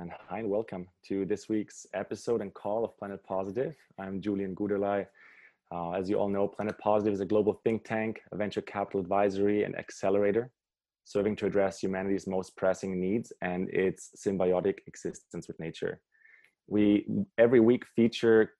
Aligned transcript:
and 0.00 0.10
hi 0.28 0.40
and 0.40 0.50
welcome 0.50 0.88
to 1.06 1.24
this 1.24 1.48
week's 1.48 1.86
episode 1.94 2.40
and 2.40 2.52
call 2.52 2.84
of 2.84 2.98
Planet 2.98 3.22
Positive. 3.22 3.76
I'm 3.96 4.20
Julian 4.20 4.52
Guderlei. 4.52 5.06
Uh, 5.72 5.92
as 5.92 6.10
you 6.10 6.18
all 6.18 6.28
know, 6.28 6.48
Planet 6.48 6.76
Positive 6.78 7.14
is 7.14 7.20
a 7.20 7.24
global 7.24 7.60
think 7.62 7.84
tank, 7.84 8.20
a 8.32 8.36
venture 8.36 8.60
capital 8.60 8.98
advisory 8.98 9.62
and 9.62 9.78
accelerator, 9.78 10.50
serving 11.04 11.36
to 11.36 11.46
address 11.46 11.80
humanity's 11.80 12.26
most 12.26 12.56
pressing 12.56 13.00
needs 13.00 13.32
and 13.40 13.70
its 13.70 14.10
symbiotic 14.16 14.78
existence 14.88 15.46
with 15.46 15.60
nature. 15.60 16.00
We 16.66 17.06
every 17.38 17.60
week 17.60 17.84
feature 17.94 18.54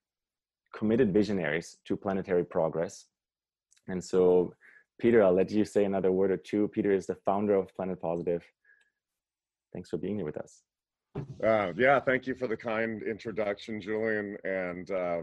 committed 0.73 1.13
visionaries 1.13 1.79
to 1.85 1.97
planetary 1.97 2.45
progress. 2.45 3.07
And 3.89 4.01
so, 4.01 4.53
Peter, 5.01 5.21
I'll 5.21 5.33
let 5.33 5.51
you 5.51 5.65
say 5.65 5.83
another 5.83 6.13
word 6.13 6.31
or 6.31 6.37
two. 6.37 6.69
Peter 6.69 6.93
is 6.93 7.07
the 7.07 7.15
founder 7.25 7.55
of 7.55 7.75
Planet 7.75 8.01
Positive. 8.01 8.41
Thanks 9.73 9.89
for 9.89 9.97
being 9.97 10.15
here 10.15 10.25
with 10.25 10.37
us. 10.37 10.61
Uh, 11.15 11.71
yeah, 11.77 11.99
thank 11.99 12.27
you 12.27 12.35
for 12.35 12.47
the 12.47 12.57
kind 12.57 13.03
introduction, 13.03 13.79
Julian. 13.79 14.37
And 14.43 14.89
uh, 14.91 15.21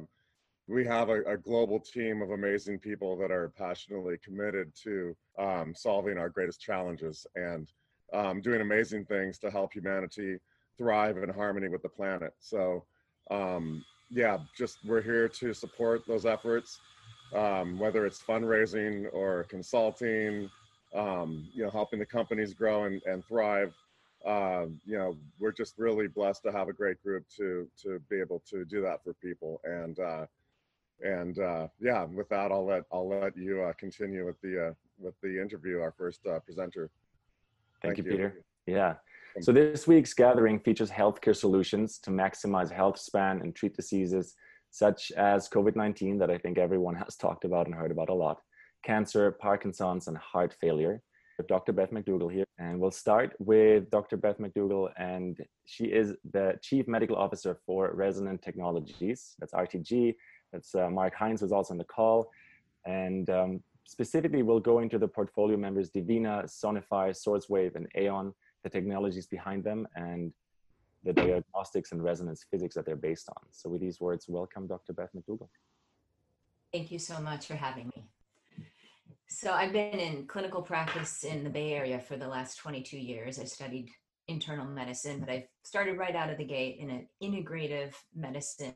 we 0.69 0.87
have 0.87 1.09
a, 1.09 1.23
a, 1.23 1.37
global 1.37 1.81
team 1.81 2.23
of 2.23 2.31
amazing 2.31 2.79
people 2.79 3.17
that 3.19 3.31
are 3.31 3.53
passionately 3.59 4.17
committed 4.25 4.73
to 4.85 5.17
um, 5.39 5.75
solving 5.75 6.19
our 6.19 6.29
greatest 6.29 6.61
challenges 6.61 7.27
and 7.35 7.69
um, 8.13 8.41
doing 8.41 8.61
amazing 8.61 9.05
things 9.05 9.39
to 9.39 9.51
help 9.51 9.73
humanity 9.73 10.39
thrive 10.79 11.19
in 11.19 11.29
harmony 11.29 11.69
with 11.69 11.83
the 11.83 11.89
planet. 11.89 12.33
So, 12.41 12.85
um, 13.31 13.85
yeah, 14.11 14.39
just 14.57 14.79
we're 14.85 15.03
here 15.03 15.29
to 15.29 15.53
support 15.53 16.03
those 16.07 16.27
efforts, 16.27 16.79
um, 17.35 17.79
whether 17.79 18.07
it's 18.07 18.23
fundraising 18.23 19.07
or 19.13 19.45
consulting, 19.45 20.49
um, 20.95 21.49
you 21.55 21.65
know, 21.65 21.71
helping 21.71 21.99
the 21.99 22.07
companies 22.07 22.55
grow 22.55 22.85
and, 22.85 23.03
and 23.07 23.25
thrive 23.25 23.75
uh, 24.25 24.67
you 24.85 24.97
know, 24.99 25.17
we're 25.39 25.53
just 25.53 25.75
really 25.79 26.07
blessed 26.07 26.43
to 26.45 26.53
have 26.53 26.69
a 26.69 26.73
great 26.73 27.03
group 27.03 27.25
to 27.37 27.69
to 27.83 28.01
be 28.11 28.21
able 28.21 28.43
to 28.51 28.65
do 28.65 28.81
that 28.83 29.03
for 29.03 29.15
people. 29.15 29.61
And 29.65 29.99
uh, 29.99 30.27
and 31.01 31.39
uh, 31.39 31.69
yeah, 31.81 32.05
with 32.05 32.29
that, 32.29 32.53
I'll 32.53 32.67
let 32.67 32.85
I'll 32.93 33.09
let 33.09 33.37
you 33.37 33.63
uh, 33.63 33.73
continue 33.75 34.27
with 34.27 34.41
the 34.41 34.69
uh, 34.69 34.73
with 34.99 35.15
the 35.23 35.41
interview. 35.41 35.81
Our 35.81 35.95
first 35.97 36.21
uh, 36.27 36.39
presenter. 36.41 36.91
Thank, 37.81 37.97
Thank 37.97 38.07
you, 38.07 38.13
you, 38.13 38.17
Peter. 38.17 38.45
Yeah. 38.67 38.95
So 39.41 39.51
this 39.51 39.87
week's 39.87 40.13
gathering 40.13 40.61
features 40.61 40.91
healthcare 40.91 41.35
solutions 41.35 41.99
to 42.01 42.11
maximize 42.11 42.71
health 42.71 42.99
span 42.99 43.41
and 43.41 43.55
treat 43.55 43.75
diseases 43.75 44.35
such 44.71 45.11
as 45.13 45.49
COVID-19 45.49 46.19
that 46.19 46.31
I 46.31 46.39
think 46.39 46.59
everyone 46.59 46.95
has 46.97 47.17
talked 47.17 47.45
about 47.45 47.67
and 47.67 47.75
heard 47.75 47.91
about 47.91 48.11
a 48.11 48.15
lot, 48.15 48.41
cancer, 48.85 49.33
Parkinson's, 49.33 50.07
and 50.09 50.17
heart 50.19 50.55
failure. 50.61 51.03
Dr. 51.49 51.73
Beth 51.73 51.91
McDougall 51.91 52.33
here, 52.33 52.45
and 52.59 52.79
we'll 52.79 52.91
start 52.91 53.35
with 53.39 53.91
Dr. 53.91 54.17
Beth 54.17 54.39
McDougall, 54.39 54.91
and 54.97 55.39
she 55.65 55.85
is 55.87 56.15
the 56.33 56.59
Chief 56.63 56.87
Medical 56.87 57.17
Officer 57.17 57.59
for 57.67 57.91
Resonant 57.95 58.43
Technologies. 58.43 59.35
That's 59.39 59.53
RTG. 59.53 60.15
That's 60.53 60.75
uh, 60.75 60.91
Mark 60.91 61.15
Hines 61.15 61.43
was 61.43 61.53
also 61.53 61.75
on 61.75 61.79
the 61.79 61.85
call, 61.85 62.31
and 62.87 63.29
um, 63.31 63.63
specifically 63.85 64.43
we'll 64.43 64.61
go 64.61 64.81
into 64.81 64.99
the 64.99 65.09
portfolio 65.09 65.57
members 65.57 65.91
Divina, 65.91 66.45
Sonify, 66.47 67.11
SourceWave, 67.11 67.75
and 67.75 67.87
Aeon, 67.97 68.35
the 68.63 68.71
technologies 68.71 69.27
behind 69.27 69.65
them, 69.65 69.89
and 69.97 70.33
the 71.05 71.13
diagnostics 71.13 71.93
and 71.93 72.03
resonance 72.03 72.45
physics 72.51 72.75
that 72.75 72.87
they're 72.87 72.97
based 72.97 73.29
on. 73.29 73.43
So 73.51 73.69
with 73.71 73.81
these 73.81 74.01
words, 74.01 74.27
welcome 74.29 74.67
Dr. 74.67 74.93
Beth 74.93 75.11
McDougall. 75.17 75.49
Thank 76.73 76.91
you 76.91 76.99
so 76.99 77.21
much 77.21 77.47
for 77.47 77.55
having 77.55 77.91
me. 77.95 78.05
So 79.35 79.51
I've 79.53 79.73
been 79.73 79.99
in 79.99 80.27
clinical 80.27 80.61
practice 80.61 81.25
in 81.25 81.43
the 81.43 81.49
Bay 81.49 81.73
Area 81.73 81.99
for 81.99 82.17
the 82.17 82.29
last 82.29 82.59
22 82.59 82.99
years. 82.99 83.39
I 83.39 83.45
studied 83.45 83.89
internal 84.29 84.67
medicine, 84.67 85.21
but 85.21 85.31
I 85.31 85.49
started 85.65 85.97
right 85.97 86.15
out 86.15 86.29
of 86.29 86.37
the 86.37 86.45
gate 86.45 86.77
in 86.79 86.91
an 86.91 87.09
integrative 87.23 87.95
medicine 88.15 88.75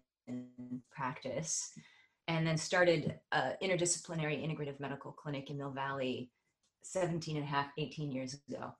practice 0.90 1.72
and 2.26 2.46
then 2.46 2.56
started 2.56 3.18
an 3.32 3.52
interdisciplinary 3.62 4.42
integrative 4.42 4.80
medical 4.80 5.12
clinic 5.12 5.50
in 5.50 5.58
Mill 5.58 5.72
Valley 5.72 6.30
17 6.82 7.36
and 7.36 7.44
a 7.44 7.48
half, 7.48 7.66
18 7.76 8.10
years 8.10 8.40
ago. 8.48 8.72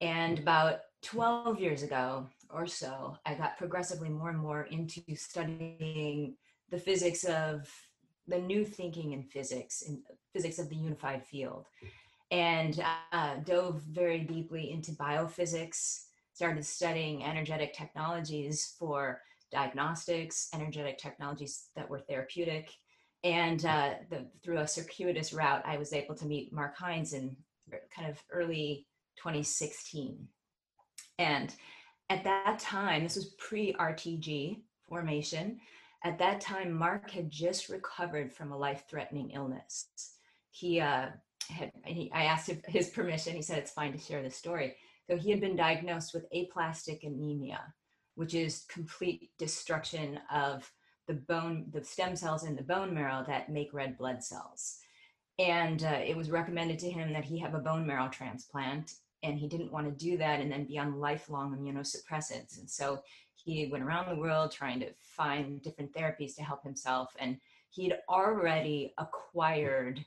And 0.00 0.40
about 0.40 0.80
12 1.02 1.60
years 1.60 1.84
ago 1.84 2.28
or 2.50 2.66
so, 2.66 3.16
I 3.24 3.34
got 3.34 3.56
progressively 3.56 4.08
more 4.08 4.30
and 4.30 4.38
more 4.38 4.62
into 4.64 5.00
studying 5.14 6.34
the 6.70 6.78
physics 6.78 7.22
of 7.22 7.70
the 8.28 8.38
new 8.38 8.64
thinking 8.64 9.12
in 9.12 9.22
physics, 9.22 9.82
in 9.82 10.02
physics 10.32 10.58
of 10.58 10.68
the 10.68 10.76
unified 10.76 11.24
field, 11.24 11.66
and 12.30 12.82
uh, 13.12 13.36
dove 13.44 13.82
very 13.82 14.20
deeply 14.20 14.70
into 14.70 14.92
biophysics, 14.92 16.04
started 16.32 16.64
studying 16.64 17.24
energetic 17.24 17.74
technologies 17.74 18.74
for 18.78 19.20
diagnostics, 19.52 20.48
energetic 20.52 20.98
technologies 20.98 21.68
that 21.76 21.88
were 21.88 22.00
therapeutic. 22.00 22.70
And 23.22 23.64
uh, 23.64 23.94
the, 24.10 24.26
through 24.42 24.58
a 24.58 24.66
circuitous 24.68 25.32
route, 25.32 25.62
I 25.64 25.78
was 25.78 25.92
able 25.92 26.14
to 26.16 26.26
meet 26.26 26.52
Mark 26.52 26.76
Hines 26.76 27.12
in 27.12 27.36
kind 27.94 28.10
of 28.10 28.22
early 28.30 28.86
2016. 29.16 30.28
And 31.18 31.54
at 32.10 32.24
that 32.24 32.58
time, 32.58 33.04
this 33.04 33.16
was 33.16 33.34
pre 33.38 33.72
RTG 33.74 34.60
formation. 34.88 35.60
At 36.04 36.18
that 36.18 36.42
time, 36.42 36.70
Mark 36.70 37.10
had 37.10 37.30
just 37.30 37.70
recovered 37.70 38.30
from 38.30 38.52
a 38.52 38.58
life 38.58 38.84
threatening 38.90 39.30
illness. 39.30 39.88
He 40.50 40.78
uh, 40.78 41.06
had, 41.48 41.72
he, 41.86 42.12
I 42.12 42.24
asked 42.24 42.50
his 42.68 42.90
permission. 42.90 43.34
He 43.34 43.42
said 43.42 43.58
it's 43.58 43.72
fine 43.72 43.92
to 43.92 43.98
share 43.98 44.22
the 44.22 44.30
story. 44.30 44.76
So 45.08 45.16
he 45.16 45.30
had 45.30 45.40
been 45.40 45.56
diagnosed 45.56 46.12
with 46.12 46.26
aplastic 46.32 47.04
anemia, 47.04 47.72
which 48.16 48.34
is 48.34 48.66
complete 48.68 49.30
destruction 49.38 50.20
of 50.30 50.70
the 51.08 51.14
bone, 51.14 51.66
the 51.72 51.82
stem 51.82 52.16
cells 52.16 52.44
in 52.44 52.54
the 52.54 52.62
bone 52.62 52.94
marrow 52.94 53.24
that 53.26 53.50
make 53.50 53.72
red 53.72 53.96
blood 53.96 54.22
cells. 54.22 54.76
And 55.38 55.82
uh, 55.82 56.00
it 56.04 56.16
was 56.16 56.30
recommended 56.30 56.78
to 56.80 56.90
him 56.90 57.14
that 57.14 57.24
he 57.24 57.38
have 57.38 57.54
a 57.54 57.58
bone 57.58 57.86
marrow 57.86 58.08
transplant. 58.08 58.92
And 59.22 59.38
he 59.38 59.48
didn't 59.48 59.72
want 59.72 59.86
to 59.86 60.04
do 60.04 60.18
that 60.18 60.40
and 60.40 60.52
then 60.52 60.66
be 60.66 60.78
on 60.78 61.00
lifelong 61.00 61.56
immunosuppressants. 61.56 62.58
And 62.58 62.68
so 62.68 63.00
he 63.44 63.66
went 63.66 63.84
around 63.84 64.08
the 64.08 64.20
world 64.20 64.50
trying 64.50 64.80
to 64.80 64.88
find 65.02 65.62
different 65.62 65.92
therapies 65.92 66.34
to 66.34 66.42
help 66.42 66.64
himself. 66.64 67.14
And 67.18 67.38
he'd 67.70 67.94
already 68.08 68.94
acquired 68.98 70.04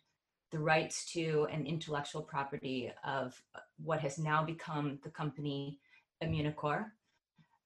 the 0.51 0.59
rights 0.59 1.11
to 1.13 1.47
and 1.51 1.67
intellectual 1.67 2.21
property 2.21 2.91
of 3.05 3.39
what 3.83 3.99
has 3.99 4.17
now 4.17 4.43
become 4.43 4.97
the 5.03 5.09
company 5.09 5.79
Immunocore. 6.23 6.85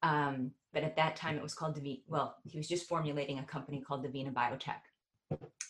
Um, 0.03 0.51
but 0.73 0.83
at 0.83 0.95
that 0.97 1.15
time 1.15 1.37
it 1.37 1.43
was 1.43 1.53
called 1.53 1.75
Divina, 1.75 1.99
well, 2.07 2.37
he 2.43 2.57
was 2.57 2.67
just 2.67 2.87
formulating 2.87 3.39
a 3.39 3.43
company 3.43 3.81
called 3.81 4.03
Divina 4.03 4.31
Biotech. 4.31 4.81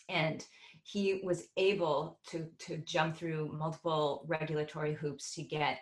And 0.08 0.44
he 0.82 1.20
was 1.22 1.48
able 1.56 2.18
to, 2.28 2.48
to 2.60 2.78
jump 2.78 3.16
through 3.16 3.52
multiple 3.52 4.24
regulatory 4.26 4.94
hoops 4.94 5.32
to 5.34 5.42
get 5.42 5.78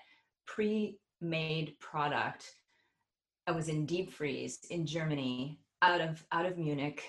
pre-made 0.47 1.79
product 1.79 2.51
I 3.51 3.53
was 3.53 3.69
in 3.69 3.85
deep 3.85 4.13
freeze 4.13 4.61
in 4.71 4.87
Germany, 4.87 5.59
out 5.83 6.01
of 6.01 6.25
out 6.31 6.47
of 6.47 6.57
Munich, 6.57 7.03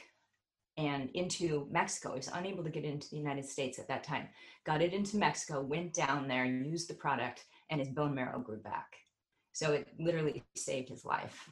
and 0.75 1.11
into 1.11 1.67
Mexico. 1.69 2.13
I 2.13 2.15
was 2.15 2.31
unable 2.33 2.63
to 2.63 2.71
get 2.71 2.83
into 2.83 3.07
the 3.11 3.17
United 3.17 3.45
States 3.45 3.77
at 3.77 3.87
that 3.89 4.03
time. 4.03 4.27
Got 4.65 4.81
it 4.81 4.91
into 4.91 5.17
Mexico, 5.17 5.61
went 5.61 5.93
down 5.93 6.27
there, 6.27 6.43
used 6.45 6.89
the 6.89 6.95
product, 6.95 7.45
and 7.69 7.79
his 7.79 7.89
bone 7.89 8.15
marrow 8.15 8.39
grew 8.39 8.57
back. 8.57 8.95
So 9.53 9.73
it 9.73 9.89
literally 9.99 10.43
saved 10.55 10.89
his 10.89 11.05
life. 11.05 11.47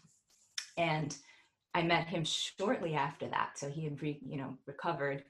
And 0.76 1.16
I 1.76 1.84
met 1.84 2.08
him 2.08 2.24
shortly 2.24 2.96
after 2.96 3.28
that. 3.28 3.60
So 3.60 3.70
he 3.70 3.84
had, 3.84 4.02
re, 4.02 4.20
you 4.26 4.38
know, 4.38 4.58
recovered, 4.66 5.24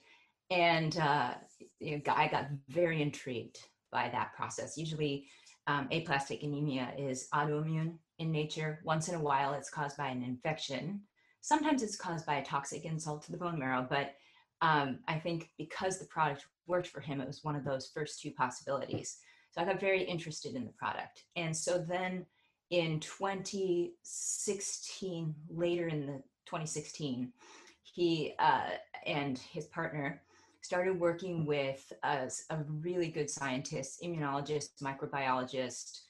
and 0.49 0.97
uh, 0.97 1.33
you 1.81 1.97
know, 1.97 2.13
I 2.15 2.29
got 2.29 2.47
very 2.69 3.01
intrigued 3.01 3.57
by 3.91 4.07
that 4.07 4.33
process. 4.37 4.77
Usually, 4.77 5.27
um, 5.67 5.89
aplastic 5.91 6.43
anemia 6.43 6.93
is 6.97 7.27
autoimmune 7.33 7.95
in 8.19 8.31
nature. 8.31 8.79
Once 8.83 9.09
in 9.09 9.15
a 9.15 9.19
while, 9.19 9.53
it's 9.53 9.69
caused 9.69 9.97
by 9.97 10.09
an 10.09 10.23
infection. 10.23 11.01
Sometimes 11.41 11.81
it's 11.81 11.95
caused 11.95 12.25
by 12.25 12.35
a 12.35 12.45
toxic 12.45 12.83
insult 12.85 13.23
to 13.23 13.31
the 13.31 13.37
bone 13.37 13.57
marrow, 13.57 13.87
but 13.89 14.15
um, 14.61 14.99
I 15.07 15.17
think 15.17 15.49
because 15.57 15.97
the 15.97 16.05
product 16.05 16.45
worked 16.67 16.87
for 16.87 16.99
him, 16.99 17.21
it 17.21 17.27
was 17.27 17.43
one 17.43 17.55
of 17.55 17.63
those 17.63 17.89
first 17.93 18.21
two 18.21 18.31
possibilities. 18.31 19.17
So 19.51 19.61
I 19.61 19.65
got 19.65 19.79
very 19.79 20.03
interested 20.03 20.55
in 20.55 20.65
the 20.65 20.73
product. 20.73 21.23
And 21.35 21.55
so 21.55 21.77
then 21.79 22.25
in 22.69 22.99
2016, 22.99 25.35
later 25.49 25.87
in 25.87 26.05
the 26.05 26.21
2016, 26.45 27.31
he 27.81 28.35
uh, 28.37 28.71
and 29.05 29.37
his 29.37 29.67
partner 29.67 30.21
started 30.61 30.99
working 30.99 31.45
with 31.45 31.93
a, 32.03 32.29
a 32.49 32.57
really 32.81 33.09
good 33.09 33.29
scientist, 33.29 34.01
immunologist, 34.03 34.83
microbiologist, 34.83 36.01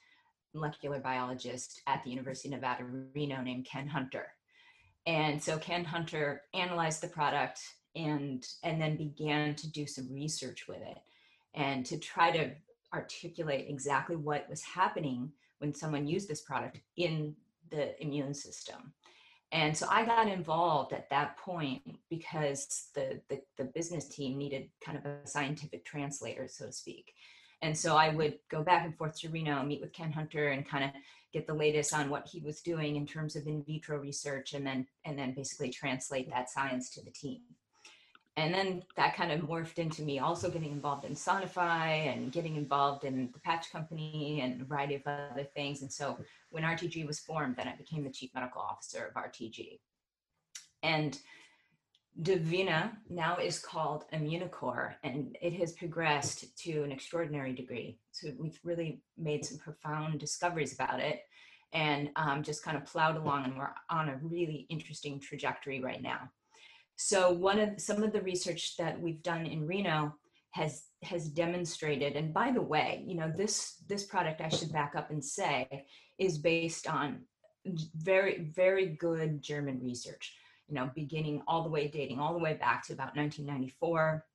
molecular 0.54 1.00
biologist 1.00 1.82
at 1.88 2.04
the 2.04 2.10
University 2.10 2.50
of 2.50 2.56
Nevada, 2.56 2.84
Reno, 3.16 3.42
named 3.42 3.66
Ken 3.66 3.88
Hunter. 3.88 4.28
And 5.06 5.42
so 5.42 5.58
Ken 5.58 5.84
Hunter 5.84 6.42
analyzed 6.54 7.02
the 7.02 7.08
product 7.08 7.62
and 7.96 8.46
and 8.64 8.80
then 8.80 8.96
began 8.96 9.56
to 9.56 9.72
do 9.72 9.88
some 9.88 10.12
research 10.12 10.68
with 10.68 10.82
it 10.82 11.00
and 11.56 11.86
to 11.86 11.98
try 11.98 12.32
to 12.32 12.52
articulate 12.94 13.66
exactly 13.68 14.16
what 14.16 14.50
was 14.50 14.62
happening 14.62 15.32
when 15.60 15.74
someone 15.74 16.08
used 16.08 16.28
this 16.28 16.42
product 16.42 16.80
in 16.98 17.36
the 17.70 18.02
immune 18.02 18.34
system. 18.34 18.94
And 19.52 19.76
so 19.76 19.88
I 19.90 20.06
got 20.06 20.28
involved 20.28 20.94
at 20.94 21.10
that 21.10 21.38
point 21.38 21.82
because 22.10 22.90
the, 22.94 23.20
the, 23.30 23.42
the 23.58 23.66
business 23.66 24.08
team 24.08 24.38
needed 24.38 24.70
kind 24.84 24.98
of 24.98 25.06
a 25.06 25.26
scientific 25.26 25.86
translator, 25.86 26.48
so 26.48 26.68
to 26.68 26.72
speak. 26.72 27.14
And 27.62 27.78
so 27.78 27.98
I 27.98 28.10
would 28.10 28.40
go 28.50 28.64
back 28.64 28.86
and 28.86 28.98
forth 28.98 29.20
to 29.20 29.30
Reno, 29.30 29.62
meet 29.64 29.82
with 29.82 29.94
Ken 29.94 30.12
Hunter, 30.12 30.50
and 30.50 30.68
kind 30.68 30.86
of 30.86 30.92
get 31.34 31.46
the 31.46 31.54
latest 31.54 31.94
on 31.94 32.10
what 32.10 32.28
he 32.28 32.40
was 32.40 32.62
doing 32.62 32.96
in 32.96 33.06
terms 33.06 33.36
of 33.36 33.46
in 33.48 33.64
vitro 33.64 33.98
research, 33.98 34.54
and 34.54 34.66
then 34.66 34.88
and 35.06 35.18
then 35.18 35.34
basically 35.34 35.70
translate 35.70 36.30
that 36.30 36.50
science 36.50 36.90
to 36.92 37.04
the 37.04 37.12
team 37.12 37.42
and 38.40 38.54
then 38.54 38.84
that 38.96 39.16
kind 39.16 39.34
of 39.34 39.42
morphed 39.42 39.80
into 39.80 40.02
me 40.02 40.20
also 40.20 40.50
getting 40.50 40.72
involved 40.72 41.04
in 41.04 41.14
Sonify 41.14 42.14
and 42.14 42.32
getting 42.32 42.56
involved 42.56 43.04
in 43.04 43.30
the 43.34 43.40
patch 43.40 43.70
company 43.70 44.40
and 44.42 44.62
a 44.62 44.66
variety 44.66 44.96
of 44.96 45.02
other 45.06 45.44
things. 45.44 45.82
And 45.82 45.92
so 45.92 46.18
when 46.50 46.64
RTG 46.64 47.06
was 47.06 47.20
formed, 47.20 47.58
then 47.58 47.68
I 47.68 47.76
became 47.76 48.04
the 48.04 48.10
chief 48.10 48.30
medical 48.34 48.62
officer 48.62 49.06
of 49.06 49.22
RTG. 49.22 49.80
And 50.84 51.20
Divina 52.22 52.98
now 53.10 53.38
is 53.38 53.60
called 53.60 54.06
Immunocore, 54.14 54.96
and 55.04 55.38
it 55.42 55.54
has 55.54 55.74
progressed 55.74 56.58
to 56.64 56.84
an 56.84 56.92
extraordinary 56.92 57.54
degree. 57.54 57.98
So 58.12 58.30
we've 58.38 58.60
really 58.64 59.02
made 59.18 59.46
some 59.46 59.58
profound 59.58 60.20
discoveries 60.20 60.74
about 60.74 61.00
it 61.00 61.22
and 61.72 62.10
um, 62.16 62.44
just 62.44 62.64
kind 62.64 62.76
of 62.76 62.86
plowed 62.86 63.16
along, 63.16 63.46
and 63.46 63.58
we're 63.58 63.70
on 63.90 64.10
a 64.10 64.20
really 64.22 64.66
interesting 64.70 65.20
trajectory 65.20 65.82
right 65.82 66.02
now. 66.02 66.30
So 66.96 67.32
one 67.32 67.60
of 67.60 67.80
some 67.80 68.04
of 68.04 68.12
the 68.12 68.22
research 68.22 68.76
that 68.78 69.00
we've 69.00 69.24
done 69.24 69.46
in 69.46 69.66
Reno 69.66 70.16
has 70.52 70.84
has 71.04 71.30
demonstrated 71.30 72.16
and 72.16 72.34
by 72.34 72.52
the 72.52 72.62
way 72.62 73.04
you 73.06 73.16
know 73.16 73.32
this 73.36 73.76
this 73.88 74.04
product 74.04 74.42
i 74.42 74.50
should 74.50 74.72
back 74.72 74.94
up 74.96 75.12
and 75.12 75.24
say 75.24 75.86
is 76.18 76.40
based 76.40 76.88
on 76.88 77.20
very 77.96 78.50
very 78.54 78.88
good 78.88 79.42
german 79.42 79.80
research 79.82 80.34
you 80.70 80.76
know 80.76 80.90
beginning 80.96 81.42
all 81.48 81.64
the 81.64 81.70
way 81.70 81.88
dating 81.88 82.20
all 82.20 82.34
the 82.34 82.40
way 82.40 82.54
back 82.54 82.86
to 82.86 82.94
about 82.94 83.16
1994 83.16 84.26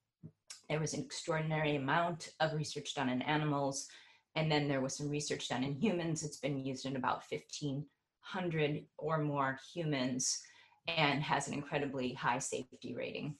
there 0.68 0.80
was 0.80 0.94
an 0.94 1.00
extraordinary 1.00 1.76
amount 1.76 2.30
of 2.40 2.54
research 2.54 2.94
done 2.94 3.08
in 3.08 3.22
animals 3.22 3.88
and 4.36 4.50
then 4.50 4.66
there 4.66 4.80
was 4.80 4.96
some 4.96 5.08
research 5.08 5.48
done 5.48 5.64
in 5.64 5.74
humans 5.74 6.22
it's 6.22 6.38
been 6.38 6.64
used 6.64 6.86
in 6.86 6.96
about 6.96 7.22
1500 7.30 8.84
or 8.98 9.18
more 9.18 9.58
humans 9.72 10.42
and 10.86 11.22
has 11.22 11.48
an 11.48 11.54
incredibly 11.54 12.12
high 12.14 12.38
safety 12.38 12.94
rating. 12.94 13.34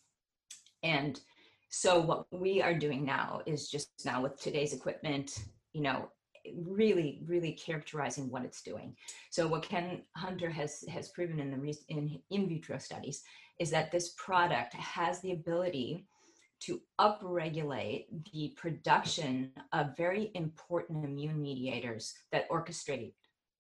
And 0.83 1.21
so 1.69 2.01
what 2.01 2.27
we 2.31 2.63
are 2.63 2.75
doing 2.75 3.05
now 3.05 3.41
is 3.47 3.69
just 3.69 3.89
now 4.05 4.23
with 4.23 4.41
today's 4.41 4.73
equipment, 4.73 5.45
you 5.73 5.83
know, 5.83 6.09
really, 6.55 7.23
really 7.27 7.53
characterizing 7.53 8.31
what 8.31 8.45
it's 8.45 8.63
doing. 8.63 8.95
So 9.31 9.47
what 9.47 9.63
Ken 9.63 10.03
Hunter 10.17 10.51
has 10.51 10.85
has 10.89 11.09
proven 11.09 11.41
in 11.41 11.51
the 11.51 11.77
in 11.89 12.21
in 12.31 12.49
vitro 12.49 12.79
studies 12.79 13.23
is 13.59 13.71
that 13.71 13.93
this 13.93 14.15
product 14.17 14.75
has 14.75 15.21
the 15.21 15.33
ability 15.33 16.07
to 16.61 16.81
upregulate 17.01 18.07
the 18.33 18.55
production 18.57 19.51
of 19.73 19.97
very 19.97 20.31
important 20.35 21.05
immune 21.05 21.41
mediators 21.41 22.15
that 22.33 22.49
orchestrate 22.49 23.13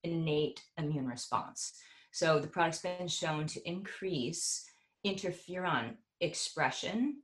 innate 0.05 0.61
immune 0.79 1.07
response. 1.07 1.75
So 2.13 2.39
the 2.39 2.47
product's 2.47 2.81
been 2.81 3.09
shown 3.09 3.47
to 3.49 3.69
increase 3.69 4.65
interferon 5.05 5.95
expression 6.21 7.17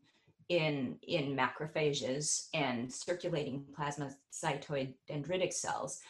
in, 0.50 0.96
in 1.06 1.36
macrophages 1.36 2.48
and 2.52 2.92
circulating 2.92 3.64
plasmacytoid 3.72 4.92
dendritic 5.08 5.52
cells 5.52 6.00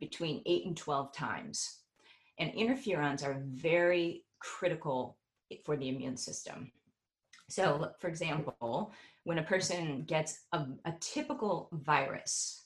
between 0.00 0.42
8 0.44 0.66
and 0.66 0.76
12 0.76 1.12
times. 1.12 1.78
And 2.38 2.52
interferons 2.52 3.24
are 3.24 3.40
very 3.46 4.24
critical 4.40 5.16
for 5.64 5.76
the 5.76 5.88
immune 5.88 6.16
system. 6.16 6.72
So, 7.48 7.92
for 8.00 8.08
example, 8.08 8.92
when 9.22 9.38
a 9.38 9.44
person 9.44 10.02
gets 10.02 10.40
a, 10.52 10.66
a 10.84 10.92
typical 11.00 11.68
virus 11.72 12.64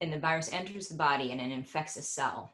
and 0.00 0.12
the 0.12 0.18
virus 0.18 0.52
enters 0.52 0.88
the 0.88 0.96
body 0.96 1.32
and 1.32 1.40
it 1.40 1.50
infects 1.50 1.96
a 1.96 2.02
cell, 2.02 2.52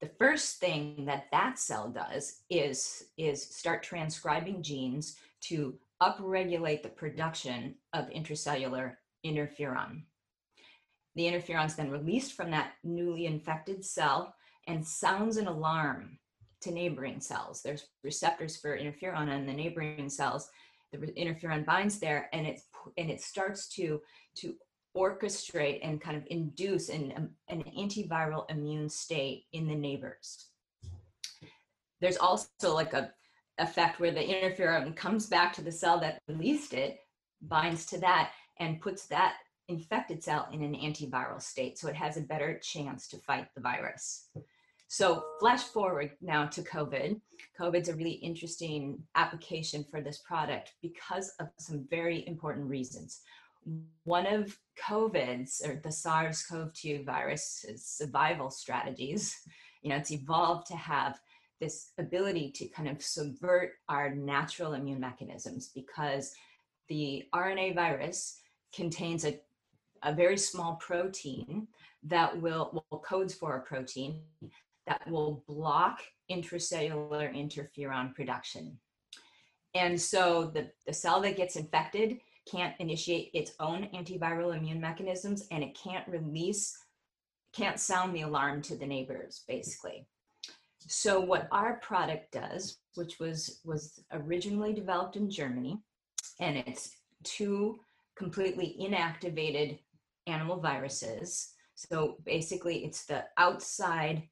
the 0.00 0.10
first 0.18 0.60
thing 0.60 1.06
that 1.06 1.26
that 1.32 1.58
cell 1.58 1.88
does 1.88 2.42
is 2.50 3.06
is 3.16 3.42
start 3.42 3.82
transcribing 3.82 4.62
genes 4.62 5.16
to 5.40 5.74
upregulate 6.02 6.82
the 6.82 6.88
production 6.88 7.74
of 7.92 8.08
intracellular 8.10 8.94
interferon. 9.24 10.02
The 11.16 11.24
interferon 11.24 11.66
is 11.66 11.74
then 11.74 11.90
released 11.90 12.34
from 12.34 12.50
that 12.52 12.72
newly 12.84 13.26
infected 13.26 13.84
cell 13.84 14.34
and 14.66 14.86
sounds 14.86 15.36
an 15.36 15.48
alarm 15.48 16.18
to 16.60 16.70
neighboring 16.70 17.20
cells. 17.20 17.62
There's 17.62 17.86
receptors 18.04 18.56
for 18.56 18.78
interferon 18.78 19.28
in 19.28 19.46
the 19.46 19.52
neighboring 19.52 20.08
cells. 20.08 20.48
The 20.92 20.98
interferon 20.98 21.66
binds 21.66 21.98
there 21.98 22.28
and 22.32 22.46
it 22.46 22.60
and 22.96 23.10
it 23.10 23.20
starts 23.20 23.68
to 23.70 24.00
to 24.36 24.54
orchestrate 24.96 25.80
and 25.82 26.00
kind 26.00 26.16
of 26.16 26.24
induce 26.28 26.88
an, 26.88 27.12
um, 27.16 27.30
an 27.48 27.62
antiviral 27.76 28.50
immune 28.50 28.88
state 28.88 29.44
in 29.52 29.68
the 29.68 29.74
neighbors. 29.74 30.46
There's 32.00 32.16
also 32.16 32.74
like 32.74 32.94
a 32.94 33.12
effect 33.58 34.00
where 34.00 34.12
the 34.12 34.20
interferon 34.20 34.94
comes 34.94 35.26
back 35.26 35.52
to 35.54 35.62
the 35.62 35.72
cell 35.72 35.98
that 36.00 36.20
released 36.28 36.74
it, 36.74 37.00
binds 37.42 37.86
to 37.86 37.98
that, 37.98 38.30
and 38.60 38.80
puts 38.80 39.06
that 39.06 39.36
infected 39.68 40.22
cell 40.22 40.48
in 40.52 40.62
an 40.62 40.74
antiviral 40.74 41.40
state. 41.40 41.78
So 41.78 41.88
it 41.88 41.96
has 41.96 42.16
a 42.16 42.22
better 42.22 42.58
chance 42.62 43.08
to 43.08 43.18
fight 43.18 43.48
the 43.54 43.60
virus. 43.60 44.28
So 44.88 45.22
flash 45.38 45.64
forward 45.64 46.12
now 46.22 46.46
to 46.46 46.62
COVID. 46.62 47.20
COVID's 47.60 47.90
a 47.90 47.94
really 47.94 48.12
interesting 48.12 49.02
application 49.14 49.84
for 49.84 50.00
this 50.00 50.18
product 50.18 50.72
because 50.80 51.32
of 51.38 51.48
some 51.58 51.86
very 51.90 52.26
important 52.26 52.68
reasons 52.68 53.20
one 54.04 54.26
of 54.26 54.56
COVID's 54.82 55.62
or 55.64 55.80
the 55.82 55.92
SARS 55.92 56.42
CoV 56.42 56.72
2 56.72 57.04
virus's 57.04 57.84
survival 57.84 58.50
strategies, 58.50 59.36
you 59.82 59.90
know, 59.90 59.96
it's 59.96 60.12
evolved 60.12 60.66
to 60.68 60.76
have 60.76 61.18
this 61.60 61.92
ability 61.98 62.50
to 62.52 62.68
kind 62.68 62.88
of 62.88 63.02
subvert 63.02 63.72
our 63.88 64.14
natural 64.14 64.74
immune 64.74 65.00
mechanisms 65.00 65.70
because 65.74 66.34
the 66.88 67.24
RNA 67.34 67.74
virus 67.74 68.40
contains 68.74 69.24
a, 69.24 69.38
a 70.02 70.12
very 70.12 70.36
small 70.36 70.76
protein 70.76 71.66
that 72.04 72.40
will, 72.40 72.84
well, 72.90 73.00
codes 73.00 73.34
for 73.34 73.56
a 73.56 73.62
protein 73.62 74.20
that 74.86 75.08
will 75.10 75.44
block 75.48 76.00
intracellular 76.30 77.34
interferon 77.34 78.14
production. 78.14 78.78
And 79.74 80.00
so 80.00 80.50
the, 80.54 80.70
the 80.86 80.92
cell 80.92 81.20
that 81.22 81.36
gets 81.36 81.56
infected 81.56 82.18
can't 82.50 82.74
initiate 82.78 83.30
its 83.34 83.52
own 83.60 83.88
antiviral 83.94 84.56
immune 84.56 84.80
mechanisms 84.80 85.46
and 85.50 85.62
it 85.62 85.76
can't 85.76 86.08
release, 86.08 86.78
can't 87.52 87.78
sound 87.78 88.14
the 88.14 88.22
alarm 88.22 88.62
to 88.62 88.76
the 88.76 88.86
neighbors, 88.86 89.44
basically. 89.46 90.06
So 90.88 91.20
what 91.20 91.48
our 91.52 91.74
product 91.80 92.32
does, 92.32 92.78
which 92.94 93.18
was 93.20 93.60
was 93.64 94.00
originally 94.10 94.72
developed 94.72 95.16
in 95.16 95.30
Germany, 95.30 95.78
and 96.40 96.56
it's 96.56 96.96
two 97.24 97.78
completely 98.16 98.76
inactivated 98.80 99.78
animal 100.26 100.58
viruses. 100.58 101.52
So 101.74 102.16
basically, 102.24 102.84
it's 102.84 103.04
the 103.04 103.24
outside 103.36 104.22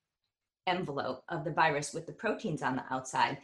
envelope 0.66 1.22
of 1.28 1.44
the 1.44 1.52
virus 1.52 1.92
with 1.92 2.06
the 2.06 2.12
proteins 2.12 2.62
on 2.62 2.74
the 2.76 2.84
outside 2.90 3.38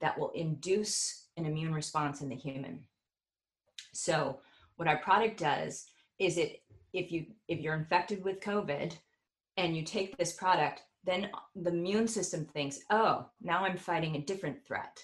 that 0.00 0.18
will 0.18 0.30
induce 0.30 1.28
an 1.36 1.46
immune 1.46 1.74
response 1.74 2.20
in 2.20 2.28
the 2.28 2.36
human. 2.36 2.84
So 3.92 4.38
what 4.76 4.86
our 4.86 4.98
product 4.98 5.40
does 5.40 5.86
is 6.18 6.36
it 6.36 6.62
if 6.92 7.10
you 7.10 7.26
if 7.48 7.60
you're 7.60 7.74
infected 7.74 8.22
with 8.22 8.40
COVID 8.40 8.92
and 9.56 9.74
you 9.74 9.82
take 9.82 10.16
this 10.16 10.32
product, 10.32 10.82
then 11.04 11.30
the 11.54 11.70
immune 11.70 12.08
system 12.08 12.44
thinks, 12.44 12.80
oh, 12.90 13.26
now 13.40 13.64
I'm 13.64 13.76
fighting 13.76 14.16
a 14.16 14.20
different 14.20 14.64
threat. 14.66 15.02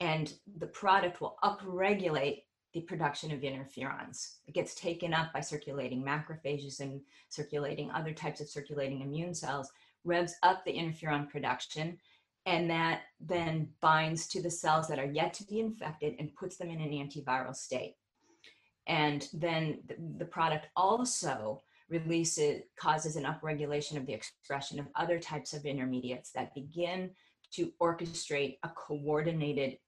And 0.00 0.32
the 0.58 0.66
product 0.66 1.20
will 1.20 1.36
upregulate 1.42 2.42
the 2.74 2.80
production 2.82 3.32
of 3.32 3.40
interferons. 3.40 4.34
It 4.46 4.54
gets 4.54 4.74
taken 4.74 5.14
up 5.14 5.32
by 5.32 5.40
circulating 5.40 6.02
macrophages 6.02 6.80
and 6.80 7.00
circulating 7.28 7.90
other 7.90 8.12
types 8.12 8.40
of 8.40 8.48
circulating 8.48 9.00
immune 9.00 9.34
cells, 9.34 9.70
revs 10.04 10.34
up 10.42 10.64
the 10.64 10.72
interferon 10.72 11.28
production, 11.30 11.98
and 12.46 12.70
that 12.70 13.02
then 13.20 13.68
binds 13.80 14.26
to 14.28 14.42
the 14.42 14.50
cells 14.50 14.88
that 14.88 14.98
are 14.98 15.10
yet 15.12 15.34
to 15.34 15.44
be 15.44 15.60
infected 15.60 16.14
and 16.18 16.34
puts 16.34 16.56
them 16.56 16.70
in 16.70 16.80
an 16.80 16.90
antiviral 16.90 17.54
state. 17.54 17.96
And 18.86 19.28
then 19.34 19.80
the, 20.18 20.24
product 20.24 20.68
also 20.74 21.62
releases, 21.88 22.62
causes 22.78 23.16
an 23.16 23.24
upregulation 23.24 23.96
of 23.96 24.06
the 24.06 24.12
expression 24.12 24.78
of 24.78 24.86
other 24.94 25.18
types 25.18 25.52
of 25.52 25.64
intermediates 25.64 26.30
that 26.32 26.54
begin 26.54 27.10
to 27.52 27.72
orchestrate 27.80 28.58
a 28.62 28.68
coordinated 28.70 29.78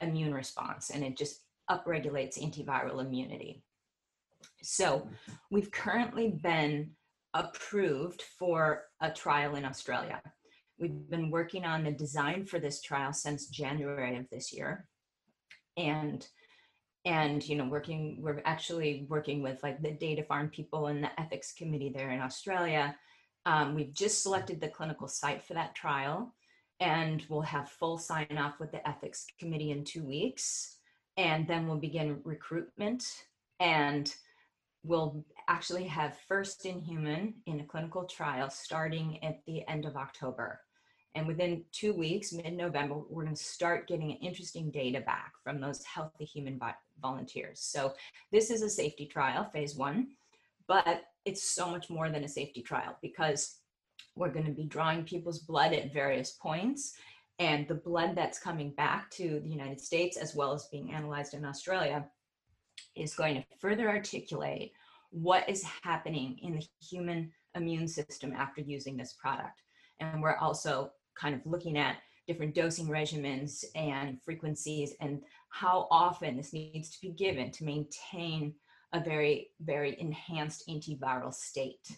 immune 0.00 0.32
response. 0.34 0.90
And 0.90 1.04
it 1.04 1.16
just 1.16 1.42
upregulates 1.70 2.38
antiviral 2.38 3.00
immunity. 3.00 3.62
So 4.62 5.08
we've 5.50 5.70
currently 5.70 6.30
been 6.42 6.90
approved 7.34 8.22
for 8.38 8.84
a 9.00 9.10
trial 9.10 9.54
in 9.56 9.64
Australia. 9.64 10.20
We've 10.78 11.08
been 11.10 11.30
working 11.30 11.64
on 11.64 11.84
the 11.84 11.92
design 11.92 12.46
for 12.46 12.58
this 12.58 12.80
trial 12.80 13.12
since 13.12 13.48
January 13.48 14.16
of 14.16 14.26
this 14.30 14.52
year. 14.52 14.88
And 15.76 16.26
and 17.04 17.46
you 17.48 17.56
know 17.56 17.64
working 17.64 18.18
we're 18.20 18.42
actually 18.44 19.06
working 19.08 19.42
with 19.42 19.62
like 19.62 19.80
the 19.82 19.92
data 19.92 20.22
farm 20.22 20.48
people 20.50 20.88
and 20.88 21.02
the 21.02 21.20
ethics 21.20 21.52
committee 21.52 21.92
there 21.94 22.10
in 22.10 22.20
australia. 22.20 22.94
Um, 23.46 23.74
we've 23.74 23.94
just 23.94 24.22
selected 24.22 24.60
the 24.60 24.68
clinical 24.68 25.08
site 25.08 25.42
for 25.42 25.54
that 25.54 25.74
trial 25.74 26.34
and 26.78 27.24
we'll 27.28 27.40
have 27.40 27.70
full 27.70 27.96
sign 27.96 28.36
off 28.38 28.60
with 28.60 28.70
the 28.70 28.86
ethics 28.86 29.26
committee 29.38 29.70
in 29.70 29.84
two 29.84 30.04
weeks 30.04 30.76
and 31.16 31.48
then 31.48 31.66
we'll 31.66 31.78
begin 31.78 32.20
recruitment 32.24 33.04
and 33.58 34.14
we'll 34.82 35.24
actually 35.48 35.84
have 35.84 36.18
first 36.28 36.66
in 36.66 36.80
human 36.80 37.34
in 37.46 37.60
a 37.60 37.64
clinical 37.64 38.04
trial 38.04 38.50
starting 38.50 39.22
at 39.24 39.40
the 39.46 39.66
end 39.68 39.86
of 39.86 39.96
october 39.96 40.60
and 41.14 41.26
within 41.26 41.64
two 41.72 41.92
weeks, 41.92 42.32
mid 42.32 42.52
November, 42.52 42.96
we're 43.08 43.24
going 43.24 43.34
to 43.34 43.42
start 43.42 43.88
getting 43.88 44.10
interesting 44.10 44.70
data 44.70 45.00
back 45.00 45.32
from 45.42 45.60
those 45.60 45.82
healthy 45.84 46.24
human 46.24 46.60
volunteers. 47.02 47.60
So, 47.60 47.94
this 48.30 48.50
is 48.50 48.62
a 48.62 48.70
safety 48.70 49.06
trial, 49.06 49.50
phase 49.52 49.74
one, 49.74 50.08
but 50.68 51.04
it's 51.24 51.42
so 51.42 51.68
much 51.68 51.90
more 51.90 52.10
than 52.10 52.24
a 52.24 52.28
safety 52.28 52.62
trial 52.62 52.96
because 53.02 53.58
we're 54.14 54.30
going 54.30 54.46
to 54.46 54.52
be 54.52 54.64
drawing 54.64 55.04
people's 55.04 55.40
blood 55.40 55.72
at 55.72 55.92
various 55.92 56.32
points. 56.32 56.94
And 57.38 57.66
the 57.66 57.74
blood 57.74 58.14
that's 58.14 58.38
coming 58.38 58.70
back 58.72 59.10
to 59.12 59.40
the 59.40 59.48
United 59.48 59.80
States, 59.80 60.16
as 60.16 60.34
well 60.34 60.52
as 60.52 60.68
being 60.70 60.92
analyzed 60.92 61.34
in 61.34 61.44
Australia, 61.44 62.06
is 62.94 63.14
going 63.14 63.34
to 63.36 63.44
further 63.58 63.88
articulate 63.88 64.72
what 65.10 65.48
is 65.48 65.64
happening 65.82 66.38
in 66.42 66.52
the 66.52 66.66
human 66.86 67.32
immune 67.56 67.88
system 67.88 68.32
after 68.32 68.60
using 68.60 68.96
this 68.96 69.14
product. 69.14 69.62
And 69.98 70.22
we're 70.22 70.36
also 70.36 70.92
kind 71.20 71.34
of 71.34 71.40
looking 71.44 71.76
at 71.76 71.96
different 72.26 72.54
dosing 72.54 72.86
regimens 72.86 73.64
and 73.74 74.22
frequencies 74.22 74.94
and 75.00 75.20
how 75.50 75.88
often 75.90 76.36
this 76.36 76.52
needs 76.52 76.90
to 76.90 77.00
be 77.00 77.10
given 77.10 77.50
to 77.50 77.64
maintain 77.64 78.54
a 78.92 79.00
very, 79.00 79.50
very 79.60 79.98
enhanced 80.00 80.64
antiviral 80.68 81.34
state. 81.34 81.88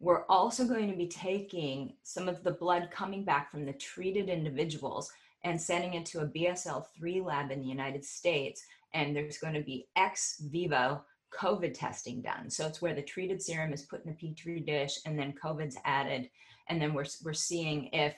We're 0.00 0.24
also 0.28 0.64
going 0.64 0.90
to 0.90 0.96
be 0.96 1.06
taking 1.06 1.94
some 2.02 2.28
of 2.28 2.42
the 2.42 2.52
blood 2.52 2.88
coming 2.90 3.24
back 3.24 3.50
from 3.50 3.64
the 3.64 3.72
treated 3.74 4.28
individuals 4.28 5.10
and 5.44 5.60
sending 5.60 5.94
it 5.94 6.06
to 6.06 6.20
a 6.20 6.26
BSL 6.26 6.84
3 6.98 7.20
lab 7.20 7.50
in 7.50 7.60
the 7.60 7.68
United 7.68 8.04
States. 8.04 8.64
And 8.94 9.14
there's 9.14 9.38
going 9.38 9.54
to 9.54 9.62
be 9.62 9.86
ex 9.96 10.40
vivo 10.50 11.02
COVID 11.32 11.72
testing 11.74 12.20
done. 12.20 12.50
So 12.50 12.66
it's 12.66 12.82
where 12.82 12.94
the 12.94 13.02
treated 13.02 13.40
serum 13.40 13.72
is 13.72 13.82
put 13.82 14.04
in 14.04 14.12
a 14.12 14.14
petri 14.14 14.60
dish 14.60 14.98
and 15.06 15.18
then 15.18 15.34
COVID's 15.42 15.78
added. 15.84 16.28
And 16.68 16.80
then 16.80 16.94
we're, 16.94 17.06
we're 17.24 17.32
seeing 17.32 17.88
if 17.92 18.14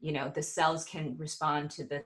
you 0.00 0.12
know 0.12 0.30
the 0.34 0.42
cells 0.42 0.84
can 0.84 1.16
respond 1.18 1.70
to 1.72 1.84
the 1.84 2.04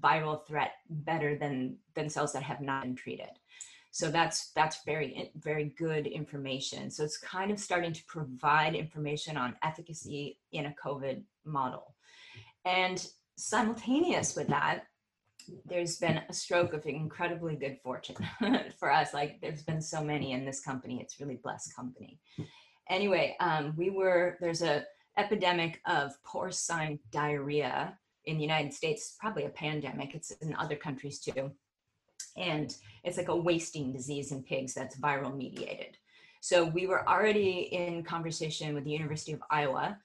viral 0.00 0.46
threat 0.46 0.72
better 0.90 1.36
than 1.36 1.76
than 1.94 2.08
cells 2.08 2.32
that 2.32 2.42
have 2.42 2.60
not 2.60 2.82
been 2.82 2.94
treated. 2.94 3.30
So 3.90 4.10
that's 4.10 4.52
that's 4.52 4.84
very 4.84 5.32
very 5.36 5.74
good 5.78 6.06
information. 6.06 6.90
So 6.90 7.04
it's 7.04 7.18
kind 7.18 7.50
of 7.50 7.58
starting 7.58 7.92
to 7.92 8.04
provide 8.06 8.74
information 8.74 9.36
on 9.36 9.56
efficacy 9.62 10.38
in 10.52 10.66
a 10.66 10.74
covid 10.84 11.22
model. 11.44 11.94
And 12.64 13.04
simultaneous 13.36 14.36
with 14.36 14.48
that 14.48 14.84
there's 15.64 15.96
been 15.96 16.20
a 16.28 16.32
stroke 16.32 16.74
of 16.74 16.84
incredibly 16.84 17.56
good 17.56 17.78
fortune 17.82 18.16
for 18.78 18.92
us. 18.92 19.14
Like 19.14 19.40
there's 19.40 19.62
been 19.62 19.80
so 19.80 20.04
many 20.04 20.32
in 20.32 20.44
this 20.44 20.60
company. 20.60 21.00
It's 21.00 21.20
really 21.20 21.40
blessed 21.42 21.74
company. 21.74 22.20
Anyway 22.90 23.36
um, 23.40 23.74
we 23.76 23.90
were 23.90 24.36
there's 24.40 24.62
a 24.62 24.84
epidemic 25.18 25.80
of 25.86 26.12
porcine 26.22 26.98
diarrhea 27.10 27.98
in 28.24 28.36
the 28.36 28.42
United 28.42 28.72
States, 28.72 29.16
probably 29.18 29.44
a 29.44 29.50
pandemic. 29.50 30.14
It's 30.14 30.30
in 30.30 30.54
other 30.54 30.76
countries 30.76 31.18
too. 31.18 31.50
And 32.36 32.74
it's 33.04 33.16
like 33.16 33.28
a 33.28 33.36
wasting 33.36 33.92
disease 33.92 34.32
in 34.32 34.42
pigs 34.42 34.74
that's 34.74 34.98
viral 34.98 35.36
mediated. 35.36 35.96
So 36.40 36.64
we 36.64 36.86
were 36.86 37.08
already 37.08 37.68
in 37.72 38.04
conversation 38.04 38.74
with 38.74 38.84
the 38.84 38.90
University 38.90 39.32
of 39.32 39.42
Iowa, 39.50 39.98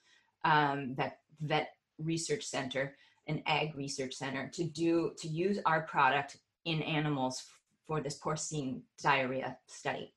um, 0.44 0.96
that 0.96 1.20
vet 1.42 1.76
research 2.00 2.44
center, 2.44 2.96
an 3.28 3.44
ag 3.46 3.76
research 3.76 4.16
center, 4.16 4.50
to 4.54 4.64
do 4.64 5.14
to 5.20 5.28
use 5.28 5.60
our 5.66 5.82
product 5.82 6.38
in 6.66 6.82
animals 6.82 7.44
for 7.88 8.02
this 8.02 8.18
porcine 8.18 8.82
diarrhea 9.02 9.58
study. 9.68 10.14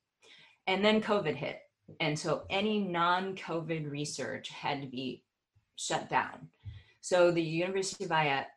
And 0.65 0.83
then 0.83 1.01
COVID 1.01 1.35
hit. 1.35 1.59
And 1.99 2.17
so 2.17 2.43
any 2.49 2.79
non 2.79 3.35
COVID 3.35 3.89
research 3.89 4.49
had 4.49 4.81
to 4.81 4.87
be 4.87 5.23
shut 5.75 6.09
down. 6.09 6.49
So 7.01 7.31
the 7.31 7.41
University 7.41 8.05
of 8.05 8.11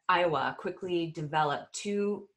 Iowa 0.09 0.57
quickly 0.59 1.13
developed 1.15 1.73
two 1.73 2.29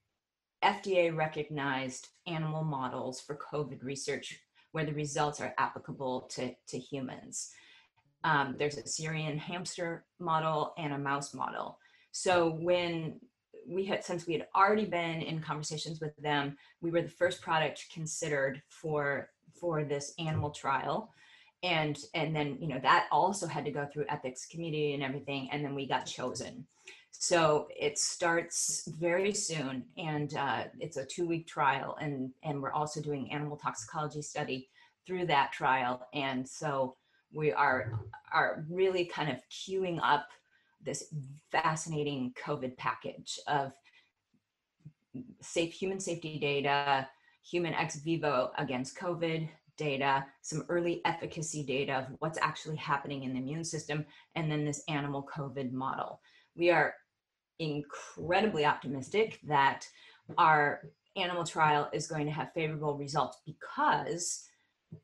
FDA 0.64 1.16
recognized 1.16 2.10
animal 2.28 2.64
models 2.64 3.20
for 3.20 3.38
COVID 3.38 3.84
research 3.84 4.40
where 4.72 4.86
the 4.86 4.94
results 4.94 5.42
are 5.42 5.54
applicable 5.58 6.22
to, 6.32 6.54
to 6.68 6.78
humans. 6.78 7.52
Um, 8.24 8.56
there's 8.58 8.78
a 8.78 8.88
Syrian 8.88 9.38
hamster 9.38 10.06
model 10.20 10.74
and 10.78 10.94
a 10.94 10.98
mouse 10.98 11.34
model. 11.34 11.78
So 12.12 12.58
when 12.62 13.20
we 13.68 13.86
had, 13.86 14.04
since 14.04 14.26
we 14.26 14.34
had 14.34 14.48
already 14.56 14.86
been 14.86 15.22
in 15.22 15.42
conversations 15.42 16.00
with 16.00 16.16
them, 16.18 16.58
we 16.82 16.92
were 16.92 17.02
the 17.02 17.10
first 17.10 17.42
product 17.42 17.86
considered 17.92 18.62
for 18.70 19.30
for 19.60 19.84
this 19.84 20.14
animal 20.20 20.52
trial. 20.52 21.12
And 21.64 21.98
and 22.14 22.36
then 22.36 22.58
you 22.60 22.68
know 22.68 22.80
that 22.82 23.08
also 23.12 23.48
had 23.48 23.66
to 23.66 23.72
go 23.72 23.88
through 23.92 24.06
ethics 24.10 24.46
committee 24.46 24.94
and 24.94 25.04
everything 25.04 25.50
and 25.52 25.64
then 25.64 25.76
we 25.76 25.88
got 25.88 26.06
chosen. 26.06 26.66
So 27.12 27.68
it 27.70 27.98
starts 27.98 28.90
very 29.00 29.34
soon 29.34 29.86
and 29.98 30.36
uh, 30.36 30.66
it's 30.80 30.98
a 30.98 31.06
two 31.06 31.26
week 31.26 31.48
trial 31.48 31.98
and 32.02 32.32
and 32.44 32.62
we're 32.62 32.74
also 32.74 33.02
doing 33.02 33.32
animal 33.32 33.56
toxicology 33.56 34.22
study 34.22 34.68
through 35.08 35.28
that 35.28 35.52
trial. 35.54 36.08
And 36.14 36.48
so 36.48 36.98
we 37.34 37.52
are 37.52 38.00
are 38.34 38.66
really 38.70 39.06
kind 39.06 39.30
of 39.30 39.38
queuing 39.50 40.00
up 40.04 40.28
this 40.84 41.14
fascinating 41.52 42.34
covid 42.42 42.76
package 42.78 43.40
of 43.48 43.72
safe 45.42 45.74
human 45.74 46.00
safety 46.00 46.40
data 46.40 47.08
human 47.44 47.74
ex 47.74 47.98
vivo 47.98 48.52
against 48.58 48.98
COVID 48.98 49.50
data, 49.78 50.26
some 50.42 50.66
early 50.70 51.02
efficacy 51.06 51.64
data 51.64 51.94
of 52.00 52.06
what's 52.20 52.40
actually 52.42 52.76
happening 52.78 53.24
in 53.24 53.34
the 53.34 53.40
immune 53.40 53.64
system, 53.64 54.06
and 54.36 54.52
then 54.52 54.66
this 54.66 54.84
animal 54.88 55.28
COVID 55.36 55.72
model. 55.72 56.22
We 56.56 56.70
are 56.70 56.96
incredibly 57.60 58.66
optimistic 58.66 59.40
that 59.44 59.88
our 60.38 60.90
animal 61.16 61.44
trial 61.44 61.90
is 61.94 62.08
going 62.08 62.26
to 62.26 62.32
have 62.32 62.54
favorable 62.54 62.98
results 62.98 63.40
because 63.46 64.48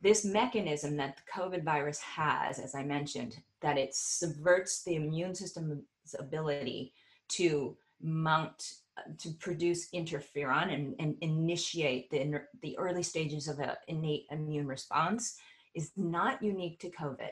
this 0.02 0.24
mechanism 0.24 0.96
that 0.98 1.18
the 1.18 1.42
COVID 1.42 1.64
virus 1.64 2.00
has, 2.00 2.60
as 2.60 2.76
I 2.76 2.84
mentioned, 2.84 3.38
that 3.62 3.78
it 3.78 3.94
subverts 3.96 4.84
the 4.84 4.96
immune 4.96 5.36
system's 5.36 5.84
ability 6.18 6.94
to 7.30 7.76
mount 8.02 8.76
to 9.20 9.32
produce 9.40 9.90
interferon 9.92 10.74
and, 10.74 10.96
and 11.00 11.16
initiate 11.22 12.10
the, 12.10 12.42
the 12.62 12.78
early 12.78 13.04
stages 13.04 13.48
of 13.48 13.60
an 13.60 13.76
innate 13.88 14.26
immune 14.32 14.68
response 14.68 15.38
is 15.76 15.92
not 15.96 16.42
unique 16.42 16.80
to 16.80 16.90
COVID. 16.90 17.32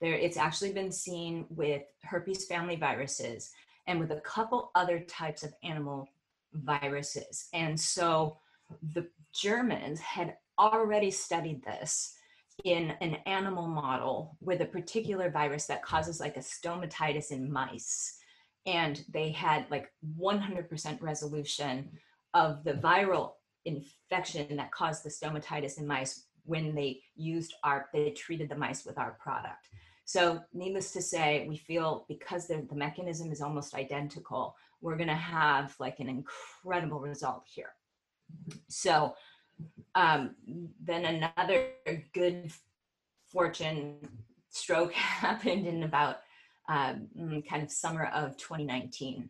There, 0.00 0.14
it's 0.14 0.36
actually 0.36 0.72
been 0.72 0.92
seen 0.92 1.46
with 1.48 1.82
herpes 2.02 2.46
family 2.46 2.76
viruses 2.76 3.50
and 3.86 4.00
with 4.00 4.10
a 4.10 4.20
couple 4.20 4.70
other 4.74 5.00
types 5.00 5.42
of 5.42 5.54
animal 5.62 6.08
viruses. 6.52 7.48
And 7.52 7.78
so 7.78 8.38
the 8.94 9.08
Germans 9.32 10.00
had 10.00 10.36
already 10.58 11.10
studied 11.10 11.64
this 11.64 12.14
in 12.64 12.92
an 13.00 13.16
animal 13.26 13.66
model 13.66 14.36
with 14.40 14.60
a 14.62 14.66
particular 14.66 15.30
virus 15.30 15.66
that 15.66 15.82
causes 15.82 16.20
like 16.20 16.36
a 16.36 16.40
stomatitis 16.40 17.30
in 17.30 17.52
mice 17.52 18.18
and 18.66 19.04
they 19.08 19.30
had 19.30 19.66
like 19.70 19.90
100% 20.18 21.02
resolution 21.02 21.90
of 22.34 22.64
the 22.64 22.74
viral 22.74 23.32
infection 23.64 24.56
that 24.56 24.72
caused 24.72 25.04
the 25.04 25.10
stomatitis 25.10 25.78
in 25.78 25.86
mice 25.86 26.26
when 26.44 26.74
they 26.74 27.00
used 27.16 27.54
our 27.64 27.88
they 27.92 28.10
treated 28.10 28.48
the 28.48 28.56
mice 28.56 28.84
with 28.84 28.98
our 28.98 29.16
product. 29.20 29.68
So 30.04 30.40
needless 30.52 30.92
to 30.92 31.02
say 31.02 31.46
we 31.48 31.56
feel 31.56 32.04
because 32.08 32.46
the, 32.46 32.64
the 32.68 32.76
mechanism 32.76 33.32
is 33.32 33.40
almost 33.40 33.74
identical 33.74 34.54
we're 34.80 34.96
going 34.96 35.08
to 35.08 35.14
have 35.14 35.74
like 35.78 36.00
an 36.00 36.08
incredible 36.08 37.00
result 37.00 37.44
here. 37.46 37.70
So 38.68 39.14
um, 39.94 40.36
then 40.82 41.04
another 41.04 41.68
good 42.12 42.52
fortune 43.26 43.96
stroke 44.50 44.92
happened 44.94 45.66
in 45.66 45.82
about 45.82 46.18
um, 46.68 47.08
mm, 47.18 47.48
kind 47.48 47.62
of 47.62 47.70
summer 47.70 48.06
of 48.06 48.36
2019. 48.36 49.28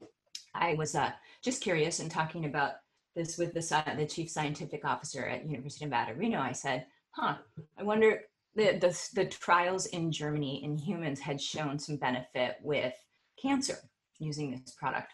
I 0.54 0.74
was 0.74 0.94
uh, 0.94 1.12
just 1.42 1.62
curious 1.62 2.00
and 2.00 2.10
talking 2.10 2.44
about 2.44 2.74
this 3.14 3.38
with 3.38 3.54
the, 3.54 3.94
the 3.96 4.06
chief 4.06 4.30
scientific 4.30 4.84
officer 4.84 5.24
at 5.26 5.48
University 5.48 5.84
of 5.84 5.90
Nevada, 5.90 6.14
Reno. 6.14 6.40
I 6.40 6.52
said, 6.52 6.86
huh, 7.10 7.36
I 7.78 7.82
wonder 7.82 8.22
the, 8.54 8.78
the, 8.78 9.10
the 9.14 9.26
trials 9.26 9.86
in 9.86 10.10
Germany 10.10 10.62
in 10.64 10.76
humans 10.76 11.20
had 11.20 11.40
shown 11.40 11.78
some 11.78 11.96
benefit 11.96 12.56
with 12.62 12.94
cancer 13.40 13.78
using 14.18 14.50
this 14.50 14.74
product. 14.74 15.12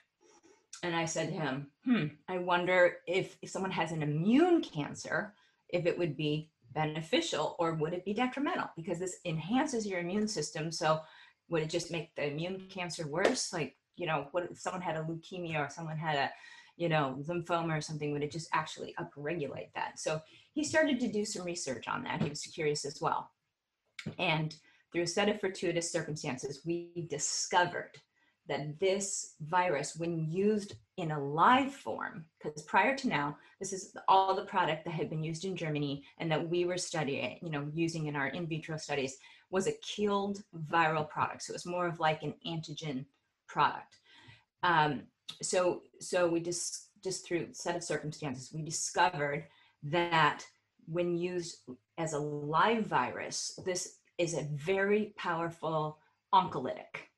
And 0.83 0.97
I 0.97 1.05
said 1.05 1.29
to 1.29 1.35
him, 1.35 1.71
hmm, 1.85 2.07
I 2.29 2.39
wonder 2.39 2.97
if, 3.07 3.37
if 3.41 3.51
someone 3.51 3.71
has 3.71 3.93
an 3.93 4.03
immune 4.03 4.63
cancer, 4.63 5.35
if 5.69 5.87
it 5.87 5.97
would 5.97 6.17
be 6.17 6.51
beneficial 6.73 7.57
or 7.59 7.75
would 7.75 7.93
it 7.93 8.05
be 8.05 8.15
detrimental? 8.15 8.71
Because 8.77 8.99
this 8.99 9.19
enhances 9.25 9.87
your 9.87 10.01
immune 10.01 10.27
system. 10.27 10.73
So 10.73 11.01
would 11.53 11.63
it 11.63 11.71
just 11.71 11.93
make 11.93 12.15
the 12.17 12.27
immune 12.27 12.67
cancer 12.71 13.07
worse? 13.07 13.53
Like, 13.53 13.77
you 13.97 14.07
know, 14.07 14.27
what 14.33 14.49
if 14.51 14.59
someone 14.59 14.81
had 14.81 14.97
a 14.97 15.03
leukemia 15.03 15.59
or 15.59 15.69
someone 15.69 15.99
had 15.99 16.17
a, 16.17 16.31
you 16.79 16.89
know, 16.89 17.23
lymphoma 17.29 17.77
or 17.77 17.83
something, 17.83 18.11
would 18.11 18.23
it 18.23 18.33
just 18.33 18.49
actually 18.55 18.95
upregulate 18.99 19.69
that? 19.75 20.01
So 20.01 20.21
he 20.55 20.65
started 20.65 20.99
to 21.01 21.13
do 21.13 21.27
some 21.27 21.45
research 21.45 21.89
on 21.89 22.03
that. 22.05 22.23
He 22.23 22.31
was 22.31 22.41
curious 22.41 22.87
as 22.87 23.03
well. 23.03 23.31
And 24.19 24.57
through 24.93 25.03
a 25.03 25.07
set 25.07 25.29
of 25.29 25.41
fortuitous 25.41 25.93
circumstances, 25.93 26.63
we 26.65 27.07
discovered 27.11 27.91
that 28.49 28.81
this 28.81 29.35
virus, 29.43 29.95
when 29.95 30.19
used 30.31 30.75
in 30.97 31.13
a 31.13 31.23
live 31.23 31.73
form, 31.73 32.25
because 32.43 32.63
prior 32.63 32.97
to 32.97 33.09
now, 33.09 33.37
this 33.61 33.73
is 33.73 33.95
all 34.09 34.35
the 34.35 34.45
product 34.47 34.85
that 34.85 34.95
had 34.95 35.11
been 35.11 35.23
used 35.23 35.45
in 35.45 35.55
Germany 35.55 36.03
and 36.19 36.31
that 36.33 36.49
we 36.49 36.65
were 36.65 36.79
studying, 36.79 37.39
you 37.43 37.51
know, 37.51 37.69
using 37.75 38.07
in 38.07 38.17
our 38.17 38.29
in 38.29 38.47
vitro 38.47 38.77
studies, 38.79 39.17
was 39.53 39.69
a 39.69 39.79
killed 39.83 40.43
viral 40.73 41.09
product. 41.09 41.43
So 41.43 41.53
it 41.53 41.55
was 41.55 41.67
more 41.67 41.87
of 41.87 42.01
like 42.01 42.25
an 42.25 42.35
antigen 42.45 43.05
product. 43.47 43.99
Um, 44.65 45.03
so, 45.41 45.83
so 46.01 46.29
we 46.29 46.41
just 46.41 46.89
just 47.05 47.27
through 47.27 47.49
set 47.53 47.77
of 47.77 47.83
circumstances, 47.83 48.53
we 48.53 48.63
discovered 48.63 49.47
that 49.83 50.45
when 50.87 51.17
used 51.17 51.59
as 51.99 52.13
a 52.13 52.19
live 52.19 52.87
virus, 52.87 53.59
this 53.65 53.97
is 54.19 54.35
a 54.35 54.49
very 54.53 55.15
powerful 55.17 55.99
oncolytic. 56.33 57.09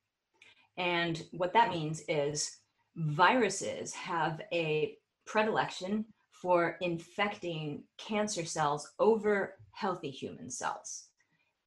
And 0.76 1.22
what 1.32 1.52
that 1.52 1.70
means 1.70 2.02
is 2.08 2.58
viruses 2.96 3.92
have 3.92 4.40
a 4.52 4.96
predilection 5.26 6.06
for 6.32 6.76
infecting 6.80 7.84
cancer 7.98 8.44
cells 8.44 8.90
over 8.98 9.56
healthy 9.72 10.10
human 10.10 10.50
cells. 10.50 11.08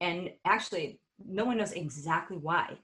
And 0.02 0.32
actually, 0.46 1.00
no 1.26 1.46
one 1.46 1.58
knows 1.58 1.72
exactly 1.72 2.38
why, 2.38 2.78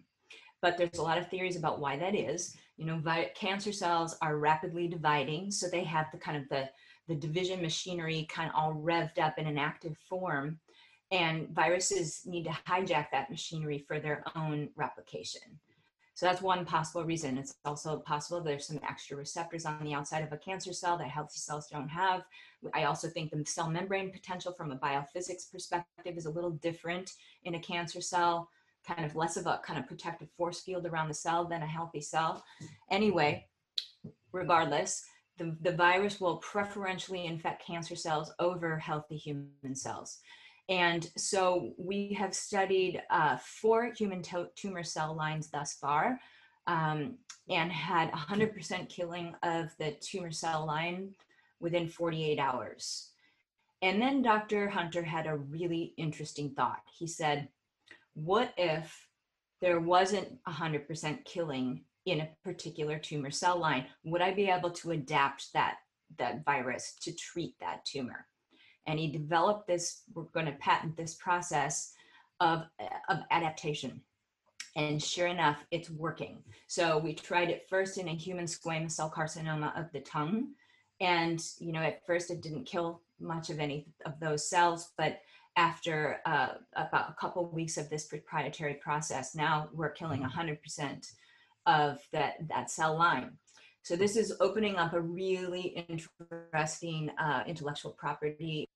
but 0.61 0.77
there's 0.77 0.97
a 0.97 1.03
lot 1.03 1.17
of 1.17 1.29
theories 1.29 1.55
about 1.55 1.79
why 1.79 1.97
that 1.97 2.15
is. 2.15 2.55
You 2.77 2.85
know, 2.85 2.97
vi- 2.97 3.31
cancer 3.35 3.71
cells 3.71 4.17
are 4.21 4.37
rapidly 4.37 4.87
dividing, 4.87 5.51
so 5.51 5.67
they 5.67 5.83
have 5.83 6.07
the 6.11 6.17
kind 6.17 6.37
of 6.37 6.49
the 6.49 6.69
the 7.07 7.15
division 7.15 7.61
machinery 7.61 8.25
kind 8.29 8.49
of 8.49 8.55
all 8.55 8.73
revved 8.73 9.19
up 9.19 9.37
in 9.37 9.45
an 9.45 9.57
active 9.57 9.97
form. 10.09 10.59
And 11.11 11.49
viruses 11.49 12.21
need 12.25 12.45
to 12.45 12.57
hijack 12.67 13.07
that 13.11 13.29
machinery 13.29 13.77
for 13.77 13.99
their 13.99 14.23
own 14.35 14.69
replication. 14.75 15.41
So 16.15 16.27
that's 16.27 16.41
one 16.41 16.63
possible 16.63 17.03
reason. 17.03 17.37
It's 17.37 17.55
also 17.65 17.97
possible 17.97 18.39
there's 18.39 18.67
some 18.67 18.79
extra 18.87 19.17
receptors 19.17 19.65
on 19.65 19.83
the 19.83 19.93
outside 19.93 20.23
of 20.23 20.31
a 20.31 20.37
cancer 20.37 20.71
cell 20.71 20.97
that 20.97 21.07
healthy 21.07 21.39
cells 21.39 21.67
don't 21.67 21.89
have. 21.89 22.23
I 22.73 22.83
also 22.83 23.07
think 23.07 23.31
the 23.31 23.43
cell 23.45 23.69
membrane 23.69 24.11
potential 24.11 24.53
from 24.53 24.71
a 24.71 24.77
biophysics 24.77 25.51
perspective 25.51 26.15
is 26.15 26.25
a 26.25 26.29
little 26.29 26.51
different 26.51 27.13
in 27.45 27.55
a 27.55 27.59
cancer 27.59 27.99
cell, 27.99 28.49
kind 28.85 29.05
of 29.05 29.15
less 29.15 29.37
of 29.37 29.47
a 29.47 29.59
kind 29.65 29.79
of 29.79 29.87
protective 29.87 30.29
force 30.37 30.61
field 30.61 30.85
around 30.85 31.07
the 31.07 31.13
cell 31.15 31.45
than 31.45 31.63
a 31.63 31.67
healthy 31.67 32.01
cell. 32.01 32.43
Anyway, 32.91 33.47
regardless, 34.31 35.05
the, 35.37 35.55
the 35.61 35.71
virus 35.71 36.21
will 36.21 36.37
preferentially 36.37 37.25
infect 37.25 37.65
cancer 37.65 37.95
cells 37.95 38.31
over 38.37 38.77
healthy 38.77 39.17
human 39.17 39.73
cells. 39.73 40.19
And 40.69 41.09
so 41.17 41.73
we 41.77 42.13
have 42.13 42.33
studied 42.33 43.01
uh, 43.09 43.37
four 43.37 43.91
human 43.97 44.21
to- 44.23 44.49
tumor 44.55 44.83
cell 44.83 45.15
lines 45.15 45.49
thus 45.49 45.73
far 45.73 46.19
um, 46.67 47.15
and 47.49 47.71
had 47.71 48.11
100% 48.11 48.89
killing 48.89 49.35
of 49.43 49.75
the 49.77 49.91
tumor 49.99 50.31
cell 50.31 50.65
line 50.65 51.13
within 51.59 51.87
48 51.87 52.39
hours. 52.39 53.09
And 53.81 54.01
then 54.01 54.21
Dr. 54.21 54.69
Hunter 54.69 55.03
had 55.03 55.27
a 55.27 55.35
really 55.35 55.93
interesting 55.97 56.51
thought. 56.51 56.81
He 56.97 57.07
said, 57.07 57.49
What 58.13 58.53
if 58.57 59.09
there 59.59 59.81
wasn't 59.81 60.41
100% 60.45 61.25
killing 61.25 61.83
in 62.05 62.21
a 62.21 62.29
particular 62.45 62.97
tumor 62.97 63.31
cell 63.31 63.57
line? 63.57 63.87
Would 64.05 64.21
I 64.21 64.33
be 64.33 64.49
able 64.49 64.71
to 64.71 64.91
adapt 64.91 65.51
that, 65.53 65.79
that 66.17 66.45
virus 66.45 66.95
to 67.01 67.13
treat 67.13 67.55
that 67.59 67.83
tumor? 67.83 68.25
And 68.87 68.99
he 68.99 69.07
developed 69.07 69.67
this 69.67 70.03
we're 70.13 70.23
going 70.23 70.45
to 70.45 70.51
patent 70.53 70.95
this 70.97 71.15
process 71.15 71.93
of, 72.39 72.63
of 73.09 73.19
adaptation. 73.31 74.01
And 74.75 75.01
sure 75.01 75.27
enough 75.27 75.63
it's 75.71 75.89
working. 75.89 76.43
So 76.67 76.97
we 76.97 77.13
tried 77.13 77.49
it 77.49 77.67
first 77.69 77.97
in 77.97 78.07
a 78.07 78.15
human 78.15 78.45
squamous 78.45 78.91
cell 78.91 79.11
carcinoma 79.15 79.79
of 79.79 79.91
the 79.91 80.01
tongue. 80.01 80.49
And 80.99 81.43
you 81.59 81.71
know 81.71 81.81
at 81.81 82.05
first 82.05 82.31
it 82.31 82.41
didn't 82.41 82.65
kill 82.65 83.01
much 83.19 83.49
of 83.49 83.59
any 83.59 83.87
of 84.05 84.19
those 84.19 84.49
cells 84.49 84.91
but 84.97 85.19
after 85.55 86.19
uh, 86.25 86.49
about 86.75 87.09
a 87.09 87.15
couple 87.19 87.45
of 87.45 87.53
weeks 87.53 87.77
of 87.77 87.89
this 87.89 88.05
proprietary 88.05 88.75
process 88.75 89.35
now 89.35 89.69
we're 89.73 89.89
killing 89.89 90.21
100% 90.21 91.07
of 91.65 91.99
that 92.11 92.35
that 92.49 92.69
cell 92.69 92.97
line 92.97 93.31
so 93.83 93.95
this 93.95 94.15
is 94.15 94.33
opening 94.39 94.77
up 94.77 94.93
a 94.93 95.01
really 95.01 95.85
interesting 95.89 97.09
uh, 97.19 97.43
intellectual 97.45 97.91
property 97.91 98.67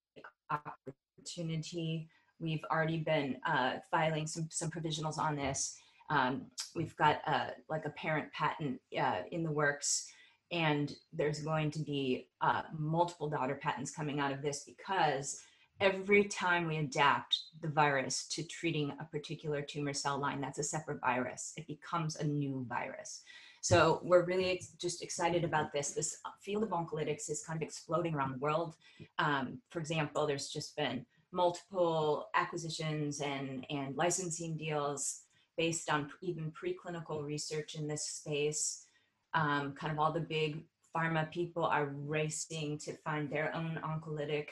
opportunity. 0.51 2.09
We've 2.39 2.63
already 2.71 2.97
been 2.97 3.37
uh, 3.45 3.77
filing 3.89 4.27
some, 4.27 4.47
some 4.51 4.69
provisionals 4.69 5.17
on 5.17 5.35
this. 5.35 5.77
Um, 6.09 6.47
we've 6.75 6.95
got 6.97 7.21
uh, 7.25 7.47
like 7.69 7.85
a 7.85 7.89
parent 7.91 8.31
patent 8.31 8.79
uh, 8.99 9.21
in 9.31 9.43
the 9.43 9.51
works 9.51 10.07
and 10.51 10.93
there's 11.11 11.39
going 11.39 11.71
to 11.71 11.79
be 11.79 12.27
uh, 12.41 12.61
multiple 12.77 13.29
daughter 13.29 13.55
patents 13.55 13.91
coming 13.91 14.19
out 14.19 14.31
of 14.31 14.41
this 14.41 14.63
because 14.65 15.41
every 15.79 16.23
time 16.25 16.67
we 16.67 16.77
adapt 16.77 17.37
the 17.61 17.67
virus 17.67 18.27
to 18.29 18.43
treating 18.43 18.91
a 18.99 19.05
particular 19.05 19.61
tumor 19.61 19.93
cell 19.93 20.17
line, 20.17 20.39
that's 20.41 20.59
a 20.59 20.63
separate 20.63 21.01
virus. 21.01 21.53
It 21.57 21.67
becomes 21.67 22.15
a 22.15 22.23
new 22.23 22.65
virus. 22.67 23.23
So 23.61 23.99
we're 24.03 24.23
really 24.23 24.61
just 24.79 25.03
excited 25.03 25.43
about 25.43 25.73
this. 25.73 25.91
This 25.91 26.17
field 26.41 26.63
of 26.63 26.69
oncolytics 26.69 27.29
is 27.29 27.43
kind 27.45 27.61
of 27.61 27.67
exploding 27.67 28.15
around 28.15 28.33
the 28.33 28.39
world. 28.39 28.75
Um, 29.19 29.59
for 29.69 29.79
example, 29.79 30.25
there's 30.25 30.49
just 30.49 30.75
been 30.75 31.05
multiple 31.31 32.27
acquisitions 32.35 33.21
and, 33.21 33.65
and 33.69 33.95
licensing 33.95 34.57
deals 34.57 35.21
based 35.57 35.89
on 35.89 36.09
even 36.21 36.51
preclinical 36.51 37.25
research 37.25 37.75
in 37.75 37.87
this 37.87 38.05
space. 38.05 38.85
Um, 39.33 39.73
kind 39.73 39.91
of 39.91 39.99
all 39.99 40.13
the 40.13 40.19
big 40.19 40.63
pharma 40.95 41.29
people 41.31 41.65
are 41.65 41.93
racing 42.05 42.77
to 42.79 42.93
find 42.93 43.29
their 43.29 43.53
own 43.55 43.79
oncolytic, 43.83 44.47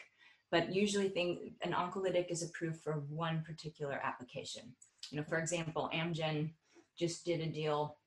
but 0.51 0.73
usually 0.73 1.09
thing, 1.09 1.53
an 1.61 1.73
oncolytic 1.73 2.29
is 2.29 2.43
approved 2.43 2.81
for 2.81 3.03
one 3.09 3.43
particular 3.45 3.99
application. 4.03 4.63
You 5.09 5.17
know, 5.17 5.23
for 5.23 5.37
example, 5.37 5.89
Amgen 5.93 6.51
just 6.97 7.25
did 7.25 7.39
a 7.41 7.47
deal 7.47 7.97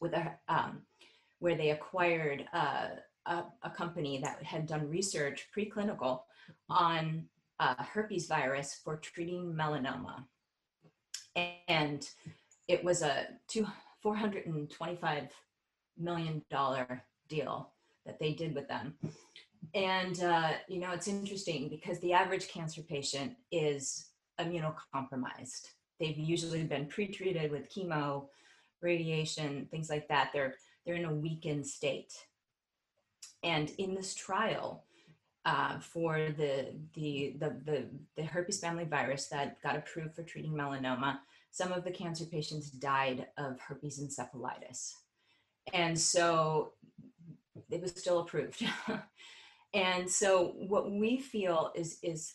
with 0.00 0.12
a 0.12 0.32
um, 0.48 0.82
where 1.40 1.56
they 1.56 1.70
acquired 1.70 2.44
uh, 2.52 2.88
a, 3.26 3.44
a, 3.62 3.70
company 3.70 4.20
that 4.22 4.42
had 4.42 4.66
done 4.66 4.88
research 4.88 5.46
preclinical 5.56 6.22
on 6.68 7.24
uh, 7.60 7.74
herpes 7.82 8.26
virus 8.26 8.80
for 8.82 8.96
treating 8.96 9.52
melanoma, 9.52 10.24
and 11.68 12.08
it 12.66 12.82
was 12.82 13.02
a 13.02 13.26
two 13.48 13.66
four 14.02 14.16
hundred 14.16 14.46
and 14.46 14.70
twenty 14.70 14.96
five 14.96 15.28
million 15.98 16.42
dollar 16.50 17.02
deal 17.28 17.72
that 18.06 18.18
they 18.18 18.32
did 18.32 18.54
with 18.54 18.68
them. 18.68 18.94
And 19.74 20.22
uh, 20.22 20.52
you 20.68 20.80
know, 20.80 20.92
it's 20.92 21.08
interesting 21.08 21.68
because 21.68 21.98
the 22.00 22.12
average 22.12 22.48
cancer 22.48 22.82
patient 22.82 23.34
is 23.50 24.06
immunocompromised. 24.40 25.68
They've 25.98 26.18
usually 26.18 26.62
been 26.62 26.86
pre-treated 26.86 27.50
with 27.50 27.72
chemo 27.72 28.26
radiation, 28.80 29.66
things 29.70 29.90
like 29.90 30.08
that, 30.08 30.30
they're 30.32 30.54
they're 30.84 30.96
in 30.96 31.04
a 31.04 31.14
weakened 31.14 31.66
state. 31.66 32.12
And 33.42 33.70
in 33.78 33.94
this 33.94 34.14
trial, 34.14 34.84
uh, 35.44 35.78
for 35.78 36.16
the, 36.36 36.74
the, 36.94 37.34
the, 37.38 37.56
the, 37.64 37.86
the 38.16 38.22
herpes 38.22 38.60
family 38.60 38.84
virus 38.84 39.28
that 39.28 39.62
got 39.62 39.76
approved 39.76 40.14
for 40.14 40.22
treating 40.22 40.52
melanoma, 40.52 41.18
some 41.50 41.72
of 41.72 41.84
the 41.84 41.90
cancer 41.90 42.24
patients 42.24 42.70
died 42.70 43.26
of 43.36 43.58
herpes 43.60 44.00
encephalitis. 44.00 44.92
And 45.72 45.98
so 45.98 46.72
it 47.70 47.80
was 47.80 47.92
still 47.92 48.20
approved. 48.20 48.62
and 49.74 50.10
so 50.10 50.54
what 50.56 50.90
we 50.90 51.18
feel 51.18 51.72
is, 51.74 51.98
is 52.02 52.34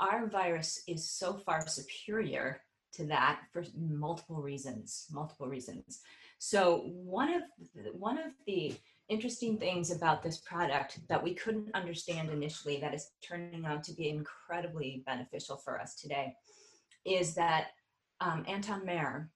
our 0.00 0.26
virus 0.26 0.82
is 0.86 1.08
so 1.08 1.34
far 1.34 1.66
superior 1.66 2.60
to 2.94 3.04
that 3.06 3.40
for 3.52 3.64
multiple 3.76 4.40
reasons 4.40 5.06
multiple 5.12 5.48
reasons 5.48 6.00
so 6.38 6.82
one 6.86 7.32
of 7.32 7.42
the, 7.74 7.90
one 7.92 8.18
of 8.18 8.32
the 8.46 8.74
interesting 9.08 9.58
things 9.58 9.90
about 9.90 10.22
this 10.22 10.38
product 10.38 11.00
that 11.08 11.22
we 11.22 11.34
couldn't 11.34 11.70
understand 11.74 12.30
initially 12.30 12.78
that 12.80 12.94
is 12.94 13.10
turning 13.22 13.66
out 13.66 13.84
to 13.84 13.92
be 13.92 14.08
incredibly 14.08 15.02
beneficial 15.06 15.56
for 15.56 15.80
us 15.80 15.94
today 15.94 16.34
is 17.04 17.34
that 17.34 17.68
um, 18.20 18.44
Anton 18.48 18.84
Mayer, 18.84 19.30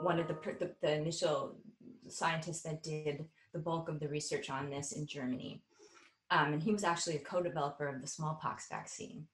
one 0.00 0.18
of 0.18 0.26
the, 0.26 0.36
the, 0.58 0.72
the 0.82 0.94
initial 0.94 1.56
scientists 2.08 2.62
that 2.62 2.82
did 2.82 3.24
the 3.52 3.58
bulk 3.58 3.88
of 3.88 4.00
the 4.00 4.08
research 4.08 4.50
on 4.50 4.70
this 4.70 4.92
in 4.92 5.06
Germany, 5.06 5.62
um, 6.30 6.54
and 6.54 6.62
he 6.62 6.72
was 6.72 6.84
actually 6.84 7.16
a 7.16 7.20
co-developer 7.20 7.86
of 7.86 8.00
the 8.00 8.06
smallpox 8.06 8.68
vaccine. 8.68 9.26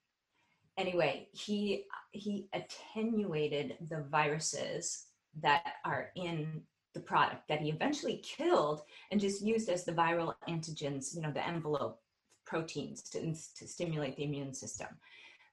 Anyway, 0.79 1.29
he 1.33 1.85
he 2.12 2.49
attenuated 2.55 3.77
the 3.91 4.05
viruses 4.11 5.07
that 5.41 5.75
are 5.85 6.11
in 6.17 6.62
the 6.95 7.01
product 7.01 7.47
that 7.49 7.61
he 7.61 7.69
eventually 7.69 8.23
killed 8.25 8.83
and 9.11 9.21
just 9.21 9.43
used 9.43 9.69
as 9.69 9.85
the 9.85 9.93
viral 9.93 10.35
antigens, 10.49 11.14
you 11.14 11.21
know, 11.21 11.31
the 11.31 11.47
envelope 11.47 12.01
proteins 12.47 13.03
to, 13.03 13.21
to 13.57 13.69
stimulate 13.69 14.17
the 14.17 14.25
immune 14.25 14.55
system. 14.55 14.88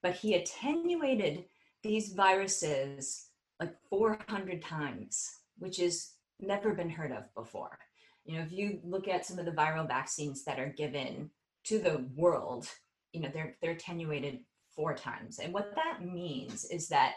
But 0.02 0.16
he 0.16 0.36
attenuated 0.36 1.46
these 1.84 2.14
viruses 2.14 3.28
like 3.60 3.76
400 3.90 4.62
times, 4.62 5.30
which 5.58 5.78
has 5.78 6.14
never 6.40 6.74
been 6.74 6.90
heard 6.90 7.12
of 7.12 7.34
before. 7.36 7.78
You 8.26 8.38
know, 8.38 8.44
if 8.44 8.52
you 8.52 8.80
look 8.84 9.08
at 9.08 9.26
some 9.26 9.40
of 9.40 9.46
the 9.46 9.52
viral 9.52 9.88
vaccines 9.88 10.44
that 10.46 10.60
are 10.60 10.74
given 10.78 11.30
to 11.66 11.80
the 11.80 12.06
world, 12.16 12.70
you 13.12 13.22
know, 13.22 13.30
they're 13.34 13.56
they're 13.62 13.72
attenuated 13.72 14.40
four 14.76 14.94
times. 14.94 15.40
And 15.40 15.54
what 15.54 15.74
that 15.76 16.06
means 16.06 16.66
is 16.66 16.88
that 16.90 17.16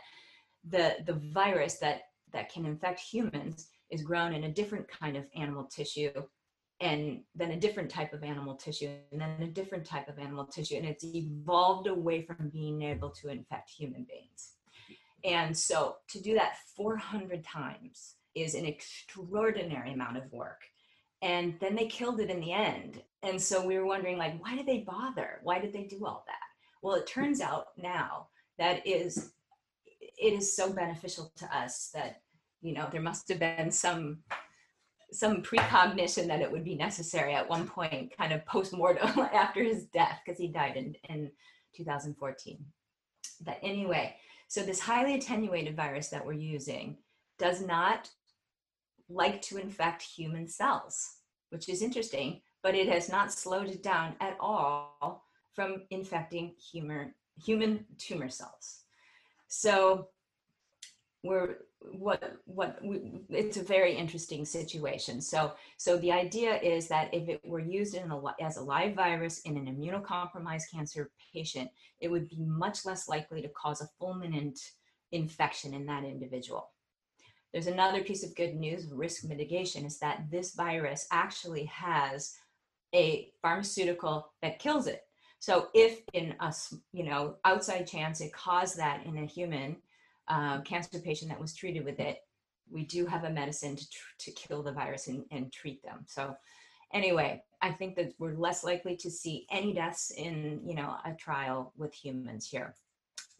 the 0.68 0.96
the 1.06 1.20
virus 1.32 1.78
that 1.78 2.02
that 2.32 2.52
can 2.52 2.66
infect 2.66 3.00
humans 3.00 3.68
is 3.90 4.02
grown 4.02 4.34
in 4.34 4.44
a 4.44 4.52
different 4.52 4.86
kind 4.88 5.16
of 5.16 5.24
animal 5.34 5.64
tissue 5.64 6.10
and 6.80 7.20
then 7.34 7.50
a 7.50 7.58
different 7.58 7.90
type 7.90 8.12
of 8.12 8.22
animal 8.22 8.54
tissue 8.54 8.90
and 9.10 9.20
then 9.20 9.42
a 9.42 9.46
different 9.46 9.84
type 9.84 10.08
of 10.08 10.18
animal 10.18 10.44
tissue. 10.44 10.76
And 10.76 10.86
it's 10.86 11.04
evolved 11.04 11.88
away 11.88 12.22
from 12.22 12.50
being 12.50 12.82
able 12.82 13.10
to 13.10 13.28
infect 13.28 13.70
human 13.70 14.04
beings. 14.04 14.52
And 15.24 15.56
so 15.56 15.96
to 16.10 16.20
do 16.20 16.34
that 16.34 16.58
400 16.76 17.44
times 17.44 18.14
is 18.34 18.54
an 18.54 18.64
extraordinary 18.64 19.92
amount 19.92 20.18
of 20.18 20.32
work. 20.32 20.60
And 21.20 21.54
then 21.60 21.74
they 21.74 21.86
killed 21.86 22.20
it 22.20 22.30
in 22.30 22.40
the 22.40 22.52
end. 22.52 23.02
And 23.24 23.42
so 23.42 23.66
we 23.66 23.76
were 23.76 23.86
wondering 23.86 24.18
like 24.18 24.40
why 24.40 24.54
did 24.54 24.66
they 24.66 24.84
bother? 24.86 25.40
Why 25.42 25.58
did 25.58 25.72
they 25.72 25.84
do 25.84 26.06
all 26.06 26.24
that 26.28 26.47
well 26.82 26.94
it 26.94 27.06
turns 27.06 27.40
out 27.40 27.66
now 27.76 28.28
that 28.58 28.86
is 28.86 29.32
it 30.00 30.32
is 30.32 30.54
so 30.54 30.72
beneficial 30.72 31.32
to 31.36 31.56
us 31.56 31.90
that 31.94 32.20
you 32.60 32.72
know 32.72 32.88
there 32.90 33.00
must 33.00 33.28
have 33.28 33.38
been 33.38 33.70
some 33.70 34.18
some 35.10 35.42
precognition 35.42 36.26
that 36.28 36.42
it 36.42 36.50
would 36.50 36.64
be 36.64 36.74
necessary 36.74 37.34
at 37.34 37.48
one 37.48 37.66
point 37.66 38.14
kind 38.16 38.32
of 38.32 38.44
post-mortem 38.44 39.18
after 39.32 39.62
his 39.62 39.84
death 39.86 40.20
because 40.24 40.38
he 40.38 40.48
died 40.48 40.76
in, 40.76 40.94
in 41.08 41.30
2014 41.76 42.58
but 43.44 43.58
anyway 43.62 44.14
so 44.48 44.62
this 44.62 44.80
highly 44.80 45.14
attenuated 45.14 45.76
virus 45.76 46.08
that 46.08 46.24
we're 46.24 46.32
using 46.32 46.96
does 47.38 47.62
not 47.62 48.10
like 49.08 49.40
to 49.40 49.56
infect 49.56 50.02
human 50.02 50.46
cells 50.46 51.16
which 51.50 51.68
is 51.68 51.82
interesting 51.82 52.40
but 52.62 52.74
it 52.74 52.88
has 52.88 53.08
not 53.08 53.32
slowed 53.32 53.68
it 53.68 53.82
down 53.82 54.14
at 54.20 54.36
all 54.40 55.24
from 55.58 55.82
infecting 55.90 56.54
human 56.70 57.12
human 57.44 57.84
tumor 57.98 58.28
cells. 58.28 58.84
So 59.48 60.06
we're 61.24 61.56
what 61.80 62.36
what 62.44 62.78
we, 62.80 63.22
it's 63.28 63.56
a 63.56 63.64
very 63.64 63.92
interesting 63.96 64.44
situation. 64.44 65.20
So 65.20 65.54
so 65.76 65.96
the 65.96 66.12
idea 66.12 66.60
is 66.60 66.86
that 66.86 67.12
if 67.12 67.28
it 67.28 67.40
were 67.44 67.58
used 67.58 67.96
in 67.96 68.08
a, 68.08 68.20
as 68.40 68.56
a 68.56 68.62
live 68.62 68.94
virus 68.94 69.40
in 69.40 69.56
an 69.56 69.66
immunocompromised 69.66 70.70
cancer 70.72 71.10
patient 71.34 71.68
it 72.00 72.08
would 72.08 72.28
be 72.28 72.44
much 72.44 72.86
less 72.86 73.08
likely 73.08 73.42
to 73.42 73.48
cause 73.48 73.80
a 73.80 73.90
fulminant 74.00 74.60
infection 75.10 75.74
in 75.74 75.86
that 75.86 76.04
individual. 76.04 76.70
There's 77.52 77.66
another 77.66 78.04
piece 78.04 78.22
of 78.22 78.36
good 78.36 78.54
news 78.54 78.86
risk 78.92 79.24
mitigation 79.24 79.84
is 79.84 79.98
that 79.98 80.30
this 80.30 80.54
virus 80.54 81.08
actually 81.10 81.64
has 81.64 82.36
a 82.94 83.32
pharmaceutical 83.42 84.30
that 84.40 84.60
kills 84.60 84.86
it 84.86 85.07
so 85.40 85.68
if 85.74 86.00
in 86.12 86.34
a 86.40 86.52
you 86.92 87.04
know 87.04 87.36
outside 87.44 87.86
chance 87.86 88.20
it 88.20 88.32
caused 88.32 88.76
that 88.78 89.04
in 89.06 89.18
a 89.18 89.26
human 89.26 89.76
uh, 90.28 90.60
cancer 90.62 90.98
patient 90.98 91.30
that 91.30 91.40
was 91.40 91.54
treated 91.54 91.84
with 91.84 92.00
it, 92.00 92.22
we 92.70 92.84
do 92.84 93.06
have 93.06 93.24
a 93.24 93.30
medicine 93.30 93.76
to, 93.76 93.86
to 94.18 94.30
kill 94.32 94.62
the 94.62 94.72
virus 94.72 95.08
and, 95.08 95.24
and 95.30 95.52
treat 95.52 95.82
them. 95.82 96.04
So 96.06 96.36
anyway, 96.92 97.42
I 97.62 97.72
think 97.72 97.96
that 97.96 98.12
we're 98.18 98.34
less 98.34 98.64
likely 98.64 98.96
to 98.96 99.10
see 99.10 99.46
any 99.50 99.72
deaths 99.72 100.12
in, 100.16 100.60
you 100.64 100.74
know, 100.74 100.96
a 101.04 101.14
trial 101.14 101.72
with 101.76 101.94
humans 101.94 102.48
here. 102.48 102.74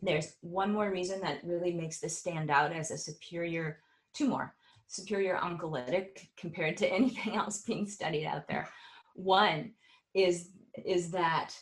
There's 0.00 0.36
one 0.40 0.72
more 0.72 0.90
reason 0.90 1.20
that 1.20 1.44
really 1.44 1.72
makes 1.72 1.98
this 1.98 2.16
stand 2.16 2.50
out 2.50 2.72
as 2.72 2.90
a 2.90 2.98
superior 2.98 3.80
tumor, 4.14 4.54
superior 4.86 5.36
oncolytic 5.36 6.28
compared 6.36 6.76
to 6.78 6.86
anything 6.92 7.34
else 7.36 7.62
being 7.62 7.86
studied 7.86 8.26
out 8.26 8.48
there. 8.48 8.68
One 9.14 9.72
is 10.14 10.50
is 10.84 11.10
that 11.10 11.54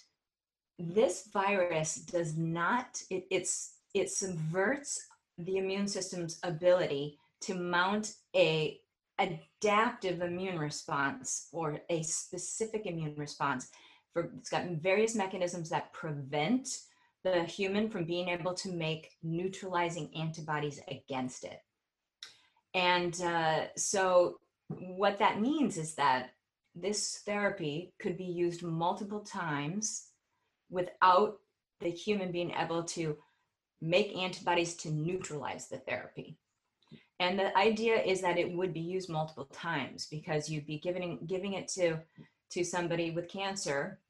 this 0.78 1.28
virus 1.32 1.96
does 1.96 2.36
not 2.36 3.02
it, 3.10 3.26
it's 3.30 3.76
it 3.94 4.10
subverts 4.10 5.06
the 5.38 5.56
immune 5.56 5.88
system's 5.88 6.38
ability 6.42 7.18
to 7.40 7.54
mount 7.54 8.14
a 8.34 8.78
adaptive 9.18 10.20
immune 10.20 10.58
response 10.58 11.48
or 11.52 11.80
a 11.88 12.02
specific 12.02 12.86
immune 12.86 13.14
response 13.16 13.70
for 14.12 14.30
it's 14.38 14.50
got 14.50 14.66
various 14.66 15.14
mechanisms 15.14 15.68
that 15.70 15.92
prevent 15.92 16.68
the 17.22 17.42
human 17.44 17.90
from 17.90 18.04
being 18.04 18.28
able 18.28 18.54
to 18.54 18.70
make 18.70 19.10
neutralizing 19.22 20.08
antibodies 20.16 20.80
against 20.88 21.44
it. 21.44 21.60
And 22.72 23.20
uh, 23.20 23.66
so 23.76 24.38
what 24.68 25.18
that 25.18 25.40
means 25.40 25.76
is 25.76 25.94
that 25.96 26.30
this 26.74 27.22
therapy 27.26 27.94
could 27.98 28.16
be 28.16 28.24
used 28.24 28.62
multiple 28.62 29.20
times 29.20 30.06
without 30.70 31.38
the 31.80 31.90
human 31.90 32.32
being 32.32 32.52
able 32.52 32.82
to 32.82 33.16
make 33.80 34.16
antibodies 34.16 34.74
to 34.76 34.90
neutralize 34.90 35.68
the 35.68 35.78
therapy. 35.78 36.38
And 37.18 37.38
the 37.38 37.56
idea 37.56 38.02
is 38.02 38.20
that 38.20 38.38
it 38.38 38.52
would 38.52 38.74
be 38.74 38.80
used 38.80 39.08
multiple 39.08 39.46
times 39.46 40.06
because 40.06 40.50
you'd 40.50 40.66
be 40.66 40.78
giving 40.78 41.18
giving 41.26 41.54
it 41.54 41.68
to 41.68 41.98
to 42.50 42.64
somebody 42.64 43.10
with 43.10 43.28
cancer. 43.28 44.00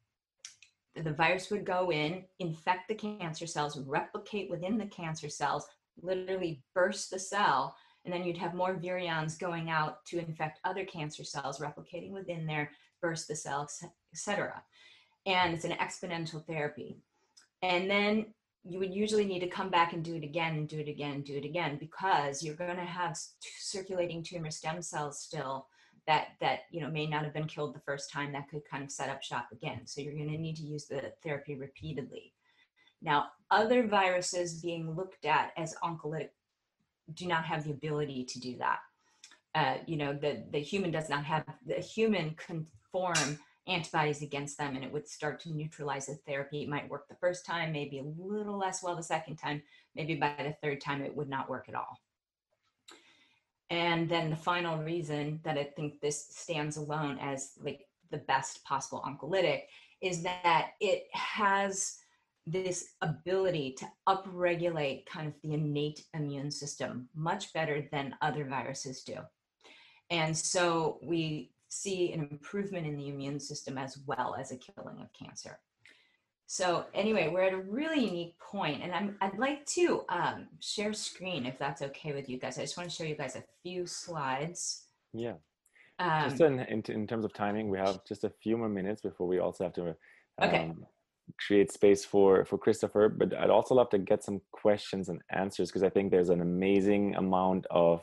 The 0.95 1.13
virus 1.13 1.51
would 1.51 1.65
go 1.65 1.93
in, 1.93 2.25
infect 2.39 2.89
the 2.89 2.95
cancer 2.95 3.47
cells, 3.47 3.79
replicate 3.79 4.51
within 4.51 4.79
the 4.79 4.87
cancer 4.87 5.29
cells, 5.29 5.67
literally 6.01 6.63
burst 6.75 7.11
the 7.11 7.19
cell, 7.19 7.77
and 8.05 8.13
then 8.13 8.25
you'd 8.25 8.39
have 8.39 8.55
more 8.55 8.75
virions 8.77 9.39
going 9.39 9.69
out 9.69 10.05
to 10.07 10.19
infect 10.19 10.61
other 10.65 10.85
cancer 10.85 11.23
cells, 11.23 11.59
replicating 11.59 12.13
within 12.13 12.47
there, 12.47 12.71
burst 13.03 13.29
the 13.29 13.37
cell, 13.37 13.69
etc. 14.13 14.63
And 15.27 15.55
it's 15.55 15.65
an 15.65 15.73
exponential 15.73 16.45
therapy. 16.47 16.99
And 17.63 17.91
then 17.91 18.27
you 18.65 18.79
would 18.79 18.95
usually 18.95 19.25
need 19.25 19.41
to 19.41 19.49
come 19.49 19.71
back 19.71 19.93
and 19.93 20.05
do 20.05 20.15
it 20.15 20.25
again 20.25 20.55
and 20.55 20.69
do 20.69 20.81
it 20.81 20.89
again 20.89 21.23
do 21.23 21.37
it 21.37 21.45
again 21.45 21.77
because 21.79 22.43
you're 22.43 22.57
going 22.57 22.75
to 22.75 22.85
have 22.85 23.17
circulating 23.61 24.25
tumor 24.25 24.51
stem 24.51 24.83
cells 24.83 25.21
still 25.21 25.69
that 26.07 26.29
that 26.41 26.61
you 26.71 26.81
know 26.81 26.89
may 26.89 27.07
not 27.07 27.25
have 27.25 27.35
been 27.35 27.47
killed 27.47 27.75
the 27.75 27.81
first 27.81 28.11
time 28.11 28.33
that 28.33 28.49
could 28.49 28.63
kind 28.71 28.85
of 28.85 28.91
set 28.91 29.09
up 29.09 29.23
shop 29.23 29.49
again. 29.53 29.81
So 29.87 30.01
you're 30.01 30.15
going 30.15 30.31
to 30.31 30.39
need 30.39 30.57
to 30.57 30.63
use 30.63 30.87
the 30.87 31.13
therapy 31.23 31.57
repeatedly. 31.57 32.33
Now 33.03 33.27
other 33.51 33.87
viruses 33.87 34.61
being 34.61 34.95
looked 34.95 35.25
at 35.25 35.53
as 35.57 35.75
oncolytic 35.83 36.31
do 37.15 37.27
not 37.27 37.45
have 37.45 37.65
the 37.65 37.71
ability 37.71 38.25
to 38.25 38.41
do 38.41 38.57
that. 38.59 38.79
Uh, 39.55 39.79
you 39.87 39.97
know 39.97 40.13
the 40.13 40.45
the 40.51 40.59
human 40.59 40.91
does 40.91 41.09
not 41.09 41.25
have 41.25 41.45
the 41.67 41.75
human 41.75 42.35
conform 42.35 43.39
antibodies 43.67 44.23
against 44.23 44.59
them 44.59 44.77
and 44.77 44.85
it 44.85 44.93
would 44.93 45.09
start 45.09 45.41
to 45.41 45.53
neutralize 45.53 46.07
the 46.07 46.15
therapy. 46.15 46.63
It 46.63 46.69
might 46.69 46.89
work 46.89 47.09
the 47.09 47.17
first 47.17 47.45
time, 47.45 47.73
maybe 47.73 47.99
a 47.99 48.05
little 48.05 48.59
less 48.59 48.83
well 48.83 48.97
the 48.97 49.03
second 49.03 49.37
time, 49.37 49.63
maybe 49.95 50.15
by 50.15 50.35
the 50.39 50.57
third 50.63 50.81
time 50.81 51.03
it 51.03 51.15
would 51.15 51.29
not 51.29 51.51
work 51.51 51.69
at 51.69 51.75
all. 51.75 51.99
And 53.71 54.09
then 54.09 54.31
the 54.31 54.37
final 54.37 54.79
reason 54.79 55.41
that 55.43 55.59
I 55.59 55.65
think 55.65 56.01
this 56.01 56.29
stands 56.31 56.77
alone 56.77 57.19
as 57.21 57.53
like 57.61 57.87
the 58.11 58.19
best 58.19 58.65
possible 58.65 59.03
oncolytic 59.05 59.63
is 60.01 60.23
that 60.23 60.71
it 60.81 61.07
has 61.13 61.99
this 62.47 62.91
ability 63.03 63.73
to 63.73 63.87
upregulate 64.09 65.05
kind 65.07 65.27
of 65.27 65.35
the 65.43 65.55
innate 65.55 66.05
immune 66.15 66.51
system 66.51 67.09
much 67.15 67.53
better 67.53 67.89
than 67.91 68.15
other 68.23 68.45
viruses 68.45 69.03
do. 69.03 69.17
And 70.11 70.37
so 70.37 71.01
we 71.03 71.51
see 71.81 72.13
an 72.13 72.29
improvement 72.31 72.87
in 72.87 72.97
the 72.97 73.09
immune 73.09 73.41
system 73.41 73.79
as 73.79 73.99
well 74.07 74.37
as 74.39 74.53
a 74.53 74.57
killing 74.57 75.01
of 75.01 75.09
cancer. 75.13 75.59
So 76.47 76.85
anyway, 76.95 77.29
we're 77.29 77.43
at 77.43 77.53
a 77.53 77.59
really 77.59 78.05
unique 78.05 78.39
point, 78.39 78.83
and 78.83 78.95
I'm, 78.95 79.17
I'd 79.21 79.37
like 79.37 79.67
to 79.67 80.05
um, 80.09 80.47
share 80.61 80.93
screen 80.93 81.45
if 81.45 81.59
that's 81.59 81.83
okay 81.83 82.13
with 82.13 82.29
you 82.29 82.39
guys. 82.39 82.57
I 82.57 82.63
just 82.63 82.77
want 82.77 82.89
to 82.89 82.95
show 82.95 83.03
you 83.03 83.17
guys 83.17 83.35
a 83.35 83.43
few 83.63 83.87
slides. 83.87 84.85
Yeah. 85.13 85.35
Um, 85.99 86.29
just 86.29 86.41
in, 86.41 86.61
in, 86.61 86.83
in, 86.89 87.07
terms 87.07 87.25
of 87.25 87.33
timing, 87.33 87.69
we 87.69 87.79
have 87.79 88.05
just 88.05 88.23
a 88.23 88.31
few 88.31 88.57
more 88.57 88.69
minutes 88.69 89.01
before 89.03 89.27
we 89.27 89.41
also 89.41 89.65
have 89.65 89.73
to 89.75 89.89
um, 89.89 89.95
okay. 90.39 90.73
create 91.41 91.73
space 91.73 92.05
for 92.05 92.45
for 92.45 92.59
Christopher, 92.59 93.09
but 93.09 93.35
I'd 93.35 93.51
also 93.51 93.75
love 93.75 93.89
to 93.91 93.99
get 93.99 94.23
some 94.23 94.41
questions 94.53 95.09
and 95.09 95.23
answers 95.31 95.71
because 95.71 95.83
I 95.83 95.89
think 95.89 96.11
there's 96.11 96.29
an 96.29 96.43
amazing 96.43 97.17
amount 97.17 97.67
of 97.71 98.03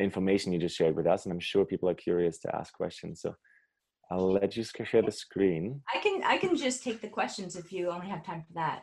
information 0.00 0.52
you 0.52 0.58
just 0.58 0.76
shared 0.76 0.96
with 0.96 1.06
us, 1.06 1.24
and 1.24 1.32
I'm 1.32 1.40
sure 1.40 1.64
people 1.64 1.88
are 1.88 1.94
curious 1.94 2.38
to 2.40 2.56
ask 2.56 2.72
questions. 2.72 3.20
So 3.20 3.34
I'll 4.10 4.32
let 4.32 4.56
you 4.56 4.64
share 4.64 5.02
the 5.02 5.12
screen. 5.12 5.82
I 5.94 5.98
can 6.00 6.22
I 6.24 6.38
can 6.38 6.56
just 6.56 6.82
take 6.82 7.00
the 7.00 7.08
questions 7.08 7.56
if 7.56 7.72
you 7.72 7.90
only 7.90 8.08
have 8.08 8.24
time 8.24 8.44
for 8.46 8.54
that. 8.54 8.82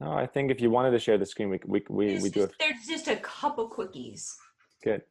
No, 0.00 0.12
I 0.12 0.26
think 0.26 0.50
if 0.50 0.60
you 0.60 0.70
wanted 0.70 0.92
to 0.92 0.98
share 0.98 1.18
the 1.18 1.26
screen, 1.26 1.50
we 1.50 1.60
we 1.66 1.82
we, 1.88 2.18
we 2.20 2.30
do. 2.30 2.46
Just, 2.46 2.54
there's 2.58 2.86
just 2.86 3.08
a 3.08 3.16
couple 3.16 3.68
quickies. 3.68 4.32
Good. 4.82 5.02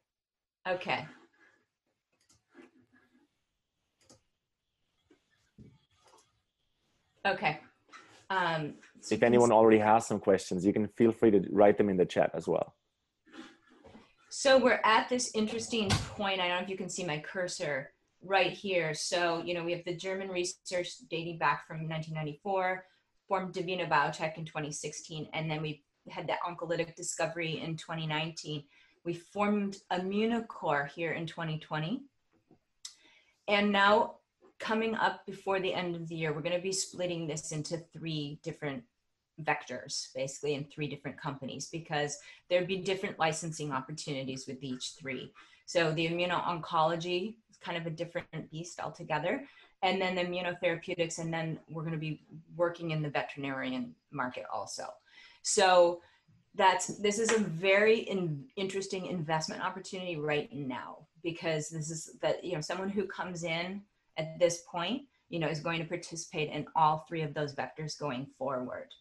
Okay. 0.66 1.06
Okay. 7.26 7.60
Um, 8.30 8.74
so 9.00 9.14
if 9.14 9.22
anyone 9.22 9.52
already 9.52 9.78
has 9.78 10.06
some 10.06 10.18
questions, 10.18 10.64
you 10.64 10.72
can 10.72 10.88
feel 10.88 11.12
free 11.12 11.30
to 11.30 11.42
write 11.50 11.78
them 11.78 11.88
in 11.88 11.96
the 11.96 12.06
chat 12.06 12.30
as 12.34 12.46
well. 12.46 12.74
So 14.40 14.56
we're 14.56 14.80
at 14.84 15.08
this 15.08 15.32
interesting 15.34 15.88
point. 15.88 16.40
I 16.40 16.46
don't 16.46 16.58
know 16.58 16.62
if 16.62 16.68
you 16.68 16.76
can 16.76 16.88
see 16.88 17.04
my 17.04 17.18
cursor 17.18 17.90
right 18.22 18.52
here. 18.52 18.94
So, 18.94 19.42
you 19.44 19.52
know, 19.52 19.64
we 19.64 19.72
have 19.72 19.84
the 19.84 19.96
German 19.96 20.28
research 20.28 20.90
dating 21.10 21.38
back 21.38 21.66
from 21.66 21.88
1994, 21.88 22.84
formed 23.26 23.52
Divino 23.52 23.86
Biotech 23.86 24.38
in 24.38 24.44
2016, 24.44 25.28
and 25.32 25.50
then 25.50 25.60
we 25.60 25.82
had 26.08 26.28
the 26.28 26.34
oncolytic 26.48 26.94
discovery 26.94 27.60
in 27.64 27.76
2019. 27.76 28.62
We 29.04 29.14
formed 29.14 29.78
Immunocore 29.90 30.88
here 30.88 31.14
in 31.14 31.26
2020. 31.26 32.02
And 33.48 33.72
now 33.72 34.18
coming 34.60 34.94
up 34.94 35.26
before 35.26 35.58
the 35.58 35.74
end 35.74 35.96
of 35.96 36.06
the 36.06 36.14
year, 36.14 36.32
we're 36.32 36.42
going 36.42 36.54
to 36.54 36.62
be 36.62 36.70
splitting 36.70 37.26
this 37.26 37.50
into 37.50 37.78
three 37.92 38.38
different 38.44 38.84
vectors, 39.42 40.12
basically, 40.14 40.54
in 40.54 40.64
three 40.64 40.88
different 40.88 41.20
companies, 41.20 41.68
because 41.70 42.18
there'd 42.48 42.66
be 42.66 42.76
different 42.76 43.18
licensing 43.18 43.72
opportunities 43.72 44.46
with 44.46 44.62
each 44.62 44.92
three. 44.98 45.32
So 45.66 45.92
the 45.92 46.08
immuno-oncology 46.08 47.34
is 47.50 47.56
kind 47.60 47.76
of 47.76 47.86
a 47.86 47.90
different 47.90 48.50
beast 48.50 48.80
altogether. 48.80 49.44
And 49.82 50.00
then 50.00 50.14
the 50.14 50.22
immunotherapeutics, 50.22 51.18
and 51.18 51.32
then 51.32 51.60
we're 51.70 51.82
going 51.82 51.92
to 51.92 51.98
be 51.98 52.22
working 52.56 52.90
in 52.90 53.02
the 53.02 53.10
veterinarian 53.10 53.94
market 54.10 54.44
also. 54.52 54.86
So 55.42 56.00
that's 56.54 56.88
this 56.98 57.18
is 57.18 57.32
a 57.32 57.38
very 57.38 58.00
in, 58.00 58.44
interesting 58.56 59.06
investment 59.06 59.64
opportunity 59.64 60.16
right 60.16 60.52
now 60.52 61.06
because 61.22 61.68
this 61.68 61.90
is 61.90 62.10
that 62.20 62.42
you 62.42 62.54
know 62.54 62.60
someone 62.60 62.88
who 62.88 63.04
comes 63.04 63.44
in 63.44 63.82
at 64.18 64.38
this 64.38 64.62
point, 64.70 65.02
you 65.28 65.38
know, 65.38 65.48
is 65.48 65.60
going 65.60 65.78
to 65.78 65.86
participate 65.86 66.50
in 66.50 66.66
all 66.74 67.04
three 67.08 67.22
of 67.22 67.32
those 67.32 67.54
vectors 67.54 67.98
going 67.98 68.26
forward. 68.36 68.92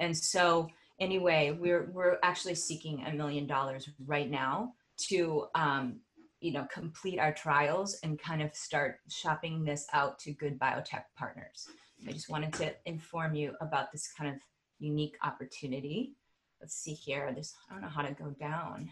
And 0.00 0.16
so 0.16 0.68
anyway, 0.98 1.56
we're, 1.58 1.90
we're 1.92 2.18
actually 2.22 2.56
seeking 2.56 3.04
a 3.06 3.12
million 3.12 3.46
dollars 3.46 3.88
right 4.06 4.28
now 4.28 4.72
to, 5.08 5.46
um, 5.54 6.00
you 6.40 6.52
know, 6.52 6.66
complete 6.72 7.18
our 7.18 7.32
trials 7.32 7.98
and 8.02 8.18
kind 8.18 8.42
of 8.42 8.54
start 8.54 8.98
shopping 9.08 9.62
this 9.62 9.86
out 9.92 10.18
to 10.20 10.32
good 10.32 10.58
biotech 10.58 11.04
partners. 11.16 11.68
I 12.08 12.12
just 12.12 12.30
wanted 12.30 12.52
to 12.54 12.74
inform 12.86 13.34
you 13.34 13.54
about 13.60 13.92
this 13.92 14.10
kind 14.16 14.34
of 14.34 14.40
unique 14.78 15.16
opportunity. 15.22 16.14
Let's 16.60 16.74
see 16.74 16.94
here. 16.94 17.30
This 17.36 17.54
I 17.68 17.74
don't 17.74 17.82
know 17.82 17.88
how 17.88 18.02
to 18.02 18.12
go 18.12 18.30
down. 18.40 18.90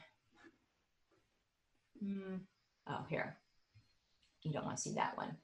Mm. 2.04 2.40
Oh, 2.86 3.04
here. 3.08 3.36
You 4.42 4.52
don't 4.52 4.64
want 4.64 4.76
to 4.76 4.82
see 4.82 4.94
that 4.94 5.16
one. 5.16 5.36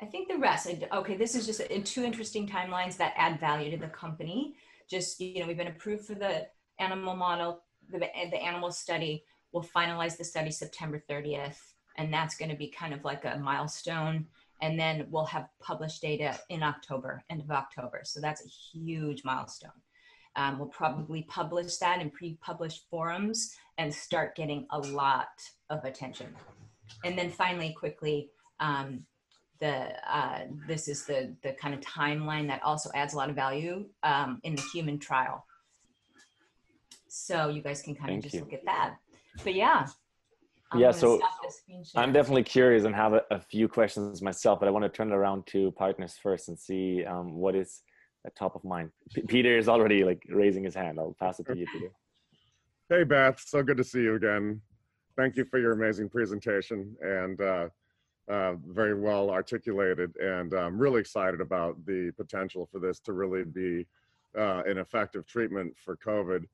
I 0.00 0.06
think 0.06 0.28
the 0.28 0.38
rest, 0.38 0.68
okay, 0.92 1.16
this 1.16 1.34
is 1.34 1.46
just 1.46 1.60
in 1.60 1.84
two 1.84 2.02
interesting 2.02 2.48
timelines 2.48 2.96
that 2.96 3.12
add 3.16 3.38
value 3.38 3.70
to 3.70 3.76
the 3.76 3.88
company. 3.88 4.54
Just, 4.90 5.20
you 5.20 5.40
know, 5.40 5.46
we've 5.46 5.56
been 5.56 5.68
approved 5.68 6.06
for 6.06 6.14
the 6.14 6.46
animal 6.78 7.14
model, 7.14 7.62
the, 7.90 7.98
the 7.98 8.42
animal 8.42 8.72
study. 8.72 9.24
We'll 9.52 9.64
finalize 9.64 10.16
the 10.16 10.24
study 10.24 10.50
September 10.50 11.02
30th, 11.08 11.58
and 11.96 12.12
that's 12.12 12.36
going 12.36 12.50
to 12.50 12.56
be 12.56 12.68
kind 12.68 12.92
of 12.92 13.04
like 13.04 13.24
a 13.24 13.38
milestone. 13.38 14.26
And 14.62 14.78
then 14.78 15.06
we'll 15.10 15.26
have 15.26 15.48
published 15.60 16.02
data 16.02 16.38
in 16.50 16.62
October, 16.62 17.22
end 17.30 17.40
of 17.40 17.50
October. 17.50 18.02
So 18.04 18.20
that's 18.20 18.44
a 18.44 18.48
huge 18.48 19.24
milestone. 19.24 19.70
Um, 20.36 20.58
we'll 20.58 20.68
probably 20.68 21.22
publish 21.22 21.76
that 21.78 22.00
in 22.00 22.10
pre-published 22.10 22.84
forums 22.90 23.56
and 23.78 23.92
start 23.92 24.36
getting 24.36 24.66
a 24.70 24.78
lot 24.78 25.28
of 25.70 25.84
attention. 25.84 26.34
And 27.04 27.18
then 27.18 27.30
finally, 27.30 27.72
quickly, 27.72 28.30
um, 28.60 29.06
the 29.60 29.92
uh, 30.10 30.40
this 30.66 30.88
is 30.88 31.04
the 31.04 31.34
the 31.42 31.52
kind 31.52 31.74
of 31.74 31.80
timeline 31.80 32.46
that 32.48 32.62
also 32.62 32.90
adds 32.94 33.14
a 33.14 33.16
lot 33.16 33.28
of 33.28 33.36
value 33.36 33.84
um, 34.02 34.40
in 34.42 34.56
the 34.56 34.62
human 34.72 34.98
trial. 34.98 35.44
So 37.08 37.48
you 37.48 37.62
guys 37.62 37.82
can 37.82 37.94
kind 37.94 38.08
Thank 38.08 38.18
of 38.18 38.24
just 38.24 38.34
you. 38.34 38.40
look 38.40 38.52
at 38.52 38.64
that. 38.64 38.96
But 39.44 39.54
yeah. 39.54 39.86
I'm 40.72 40.78
yeah, 40.78 40.92
so 40.92 41.20
I'm 41.96 42.12
definitely 42.12 42.44
curious 42.44 42.84
and 42.84 42.94
have 42.94 43.12
a, 43.12 43.22
a, 43.32 43.40
few 43.40 43.66
questions 43.66 44.22
myself, 44.22 44.60
but 44.60 44.68
I 44.68 44.70
want 44.70 44.84
to 44.84 44.88
turn 44.88 45.10
it 45.10 45.14
around 45.14 45.44
to 45.48 45.72
partners 45.72 46.16
first 46.22 46.48
and 46.48 46.56
see 46.56 47.04
um, 47.04 47.34
what 47.34 47.56
is 47.56 47.82
at 48.24 48.36
top 48.36 48.54
of 48.54 48.62
mind. 48.62 48.90
P 49.12 49.22
Peter 49.22 49.58
is 49.58 49.68
already 49.68 50.04
like 50.04 50.22
raising 50.28 50.62
his 50.62 50.76
hand. 50.76 51.00
I'll 51.00 51.16
pass 51.18 51.40
it 51.40 51.46
to 51.48 51.56
you, 51.56 51.66
Peter. 51.72 51.90
Hey, 52.88 53.02
Beth. 53.02 53.42
So 53.44 53.64
good 53.64 53.78
to 53.78 53.84
see 53.84 54.02
you 54.02 54.14
again. 54.14 54.60
Thank 55.16 55.36
you 55.36 55.44
for 55.44 55.58
your 55.58 55.72
amazing 55.72 56.08
presentation. 56.08 56.96
And 57.00 57.40
uh, 57.40 57.68
uh, 58.30 58.54
very 58.68 58.94
well 58.94 59.30
articulated, 59.30 60.16
and 60.18 60.54
I'm 60.54 60.78
really 60.78 61.00
excited 61.00 61.40
about 61.40 61.84
the 61.84 62.12
potential 62.12 62.68
for 62.70 62.78
this 62.78 63.00
to 63.00 63.12
really 63.12 63.44
be 63.44 63.86
uh, 64.38 64.62
an 64.66 64.78
effective 64.78 65.26
treatment 65.26 65.74
for 65.76 65.96
COVID. 65.96 66.44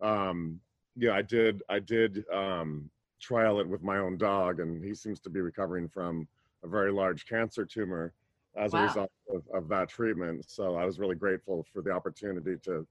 Um, 0.00 0.60
yeah, 0.96 1.12
I 1.12 1.22
did. 1.22 1.62
I 1.68 1.80
did 1.80 2.24
um, 2.32 2.90
trial 3.20 3.60
it 3.60 3.68
with 3.68 3.82
my 3.82 3.98
own 3.98 4.16
dog, 4.16 4.60
and 4.60 4.82
he 4.82 4.94
seems 4.94 5.20
to 5.20 5.30
be 5.30 5.40
recovering 5.40 5.88
from 5.88 6.26
a 6.64 6.68
very 6.68 6.90
large 6.90 7.26
cancer 7.26 7.66
tumor 7.66 8.14
as 8.56 8.72
wow. 8.72 8.80
a 8.80 8.82
result 8.84 9.12
of, 9.32 9.42
of 9.52 9.68
that 9.68 9.88
treatment. 9.88 10.48
So 10.48 10.76
I 10.76 10.84
was 10.84 10.98
really 10.98 11.14
grateful 11.14 11.64
for 11.72 11.82
the 11.82 11.90
opportunity 11.90 12.56
to 12.64 12.86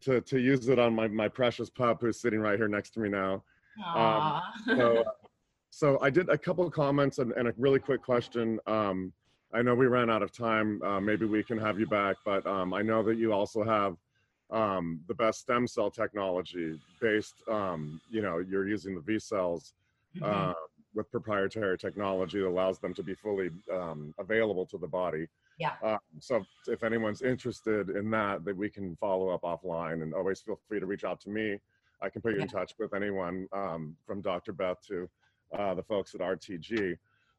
to 0.00 0.20
to 0.22 0.38
use 0.38 0.68
it 0.68 0.78
on 0.78 0.94
my 0.94 1.08
my 1.08 1.28
precious 1.28 1.68
pup 1.68 2.00
who's 2.00 2.20
sitting 2.20 2.40
right 2.40 2.58
here 2.58 2.68
next 2.68 2.90
to 2.94 3.00
me 3.00 3.10
now. 3.10 3.42
Um, 3.94 4.40
so 4.66 5.04
so 5.74 5.98
I 6.00 6.08
did 6.08 6.28
a 6.28 6.38
couple 6.38 6.64
of 6.64 6.72
comments 6.72 7.18
and, 7.18 7.32
and, 7.32 7.48
a 7.48 7.54
really 7.58 7.80
quick 7.80 8.00
question. 8.00 8.60
Um, 8.68 9.12
I 9.52 9.60
know 9.60 9.74
we 9.74 9.86
ran 9.86 10.08
out 10.08 10.22
of 10.22 10.30
time. 10.30 10.80
Uh, 10.84 11.00
maybe 11.00 11.26
we 11.26 11.42
can 11.42 11.58
have 11.58 11.80
you 11.80 11.86
back, 11.86 12.14
but 12.24 12.46
um, 12.46 12.72
I 12.72 12.80
know 12.80 13.02
that 13.02 13.18
you 13.18 13.32
also 13.32 13.64
have 13.64 13.96
um, 14.52 15.00
the 15.08 15.14
best 15.14 15.40
stem 15.40 15.66
cell 15.66 15.90
technology 15.90 16.78
based, 17.00 17.34
um, 17.50 18.00
you 18.08 18.22
know, 18.22 18.38
you're 18.38 18.68
using 18.68 18.94
the 18.94 19.00
V 19.00 19.18
cells 19.18 19.74
mm-hmm. 20.16 20.24
uh, 20.24 20.54
with 20.94 21.10
proprietary 21.10 21.76
technology 21.76 22.38
that 22.38 22.46
allows 22.46 22.78
them 22.78 22.94
to 22.94 23.02
be 23.02 23.14
fully 23.14 23.50
um, 23.72 24.14
available 24.20 24.66
to 24.66 24.78
the 24.78 24.86
body. 24.86 25.26
Yeah. 25.58 25.72
Uh, 25.82 25.98
so 26.20 26.44
if 26.68 26.84
anyone's 26.84 27.22
interested 27.22 27.90
in 27.90 28.12
that, 28.12 28.44
that 28.44 28.56
we 28.56 28.70
can 28.70 28.94
follow 28.94 29.30
up 29.30 29.42
offline 29.42 30.04
and 30.04 30.14
always 30.14 30.40
feel 30.40 30.60
free 30.68 30.78
to 30.78 30.86
reach 30.86 31.02
out 31.02 31.20
to 31.22 31.30
me. 31.30 31.58
I 32.00 32.10
can 32.10 32.22
put 32.22 32.32
you 32.32 32.38
yeah. 32.38 32.42
in 32.44 32.48
touch 32.48 32.74
with 32.78 32.94
anyone 32.94 33.48
um, 33.52 33.96
from 34.06 34.20
Dr. 34.20 34.52
Beth 34.52 34.78
to 34.86 35.08
uh, 35.54 35.74
the 35.74 35.82
folks 35.82 36.14
at 36.14 36.20
RTG. 36.20 36.96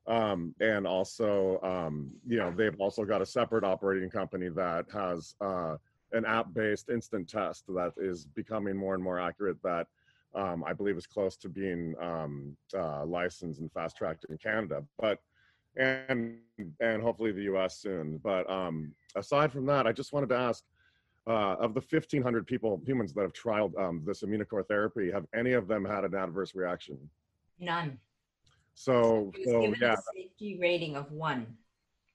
Um, 0.08 0.54
and 0.60 0.86
also, 0.86 1.60
um, 1.63 2.12
you 2.28 2.38
know, 2.38 2.51
they've 2.51 2.80
also 2.80 3.06
got 3.06 3.21
a 3.21 3.25
separate 3.25 3.63
operating 3.63 4.10
company 4.10 4.49
that 4.49 4.86
has 4.93 5.36
uh, 5.41 5.78
an 6.12 6.25
app-based 6.25 6.89
instant 6.89 7.28
test 7.28 7.65
that 7.67 7.93
is 7.97 8.25
becoming 8.25 8.78
more 8.78 8.93
and 8.93 9.04
more 9.04 9.19
accurate. 9.19 9.62
That 9.63 9.88
um, 10.36 10.63
I 10.63 10.73
believe 10.73 10.97
is 10.97 11.08
close 11.08 11.36
to 11.38 11.49
being 11.49 11.95
um, 11.99 12.56
uh, 12.78 13.06
licensed 13.06 13.60
and 13.62 13.71
fast-tracked 13.71 14.25
in 14.30 14.38
Canada, 14.38 14.84
but 14.99 15.19
and 15.75 16.38
and 16.80 17.01
hopefully 17.01 17.32
the 17.32 17.43
U.S. 17.43 17.78
soon. 17.78 18.19
But 18.23 18.47
um, 18.49 18.93
aside 19.15 19.51
from 19.51 19.65
that, 19.67 19.88
I 19.88 19.91
just 19.91 20.13
wanted 20.13 20.30
to 20.30 20.38
ask. 20.38 20.63
Uh, 21.28 21.56
of 21.60 21.73
the 21.73 21.82
1,500 21.82 22.45
people, 22.45 22.80
humans 22.86 23.12
that 23.12 23.23
have 23.23 23.34
trialed 23.34 23.75
um, 23.84 24.04
this 24.06 24.21
Immunocore 24.21 24.63
therapy, 24.67 25.10
have 25.10 25.25
any 25.34 25.54
of 25.54 25.67
them 25.67 25.84
had 25.84 26.04
an 26.04 26.13
adverse 26.13 26.54
reaction? 26.54 26.99
None. 27.60 28.00
So, 28.74 29.32
so 29.46 29.74
yeah. 29.80 29.96
safety 30.15 30.58
rating 30.60 30.96
of 30.96 31.12
one. 31.12 31.48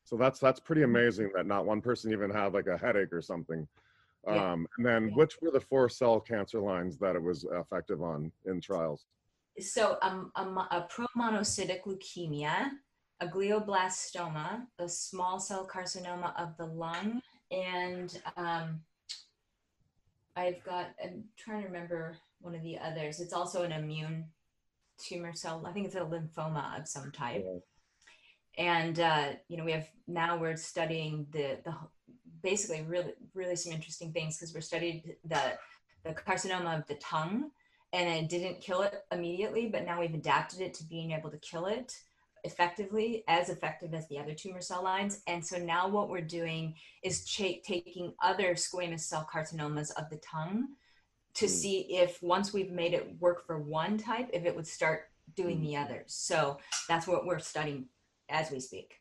So 0.05 0.17
that's 0.17 0.41
that's 0.41 0.61
pretty 0.61 0.83
amazing 0.83 1.31
that 1.35 1.47
not 1.47 1.65
one 1.65 1.81
person 1.81 2.13
even 2.13 2.31
had 2.31 2.53
like 2.53 2.67
a 2.67 2.77
headache 2.77 3.13
or 3.13 3.23
something. 3.23 3.67
Yeah. 4.27 4.53
Um, 4.53 4.67
and 4.77 4.85
then 4.85 5.09
yeah. 5.09 5.15
which 5.15 5.41
were 5.41 5.51
the 5.51 5.61
four 5.61 5.89
cell 5.89 6.21
cancer 6.21 6.61
lines 6.61 6.99
that 6.99 7.17
it 7.17 7.23
was 7.23 7.47
effective 7.53 8.03
on 8.03 8.33
in 8.45 8.61
trials? 8.61 9.07
So 9.59 9.99
um, 10.03 10.33
a, 10.37 10.43
a 10.43 10.89
promonocytic 10.91 11.83
leukemia, 11.87 12.71
a 13.21 13.27
glioblastoma, 13.27 14.67
a 14.79 14.89
small 14.89 15.39
cell 15.39 15.67
carcinoma 15.67 16.39
of 16.41 16.57
the 16.57 16.67
lung, 16.67 17.21
and 17.51 18.21
um, 18.37 18.81
I've 20.37 20.63
got, 20.65 20.89
I'm 21.03 21.25
trying 21.37 21.63
to 21.63 21.67
remember 21.67 22.17
one 22.41 22.55
of 22.55 22.63
the 22.63 22.79
others. 22.79 23.21
It's 23.21 23.33
also 23.33 23.63
an 23.63 23.73
immune 23.73 24.27
tumor 25.09 25.33
cell. 25.35 25.65
I 25.67 25.73
think 25.73 25.87
it's 25.87 25.97
a 25.97 26.01
lymphoma 26.01 26.81
of 26.81 26.89
some 26.89 27.11
type. 27.13 27.45
Yeah. 27.45 27.59
and 28.59 29.01
uh, 29.01 29.29
you 29.49 29.57
know 29.57 29.65
we 29.65 29.73
have 29.73 29.89
now 30.07 30.37
we're 30.37 30.57
studying 30.57 31.27
the 31.33 31.59
the 31.65 31.75
basically 32.43 32.83
really 32.83 33.13
really 33.35 33.57
some 33.57 33.73
interesting 33.73 34.13
things 34.13 34.37
because 34.37 34.55
we're 34.55 34.61
studied 34.61 35.17
the 35.25 35.41
the 36.05 36.13
carcinoma 36.13 36.79
of 36.79 36.87
the 36.87 36.95
tongue 36.97 37.51
and 37.93 38.09
it 38.09 38.29
didn't 38.29 38.61
kill 38.61 38.83
it 38.83 38.95
immediately 39.13 39.69
but 39.69 39.85
now 39.85 40.01
we've 40.01 40.15
adapted 40.15 40.61
it 40.61 40.75
to 40.75 40.85
being 40.85 41.13
able 41.13 41.31
to 41.31 41.39
kill 41.39 41.67
it 41.67 41.95
effectively 42.45 43.23
as 43.29 43.51
effective 43.51 43.93
as 43.93 44.09
the 44.09 44.19
other 44.19 44.35
tumor 44.35 44.63
cell 44.63 44.83
lines 44.83 45.21
and 45.27 45.45
so 45.47 45.59
now 45.59 45.87
what 45.89 46.09
we're 46.09 46.23
doing 46.23 46.75
is 47.03 47.25
ch- 47.27 47.61
taking 47.65 48.15
other 48.23 48.55
squamous 48.55 49.01
cell 49.01 49.29
carcinomas 49.33 49.91
of 49.99 50.09
the 50.11 50.19
tongue 50.19 50.69
to 51.35 51.47
mm. 51.47 51.49
see 51.49 51.81
if 51.91 52.23
once 52.23 52.53
we've 52.53 52.73
made 52.73 52.95
it 52.95 53.15
work 53.21 53.47
for 53.47 53.59
one 53.59 53.97
type 53.99 54.29
if 54.33 54.45
it 54.45 54.55
would 54.55 54.67
start 54.67 55.11
doing 55.37 55.59
mm. 55.59 55.63
the 55.63 55.77
others 55.77 56.05
so 56.07 56.59
that's 56.89 57.07
what 57.07 57.27
we're 57.27 57.39
studying 57.39 57.87
as 58.29 58.51
we 58.51 58.61
speak 58.61 59.01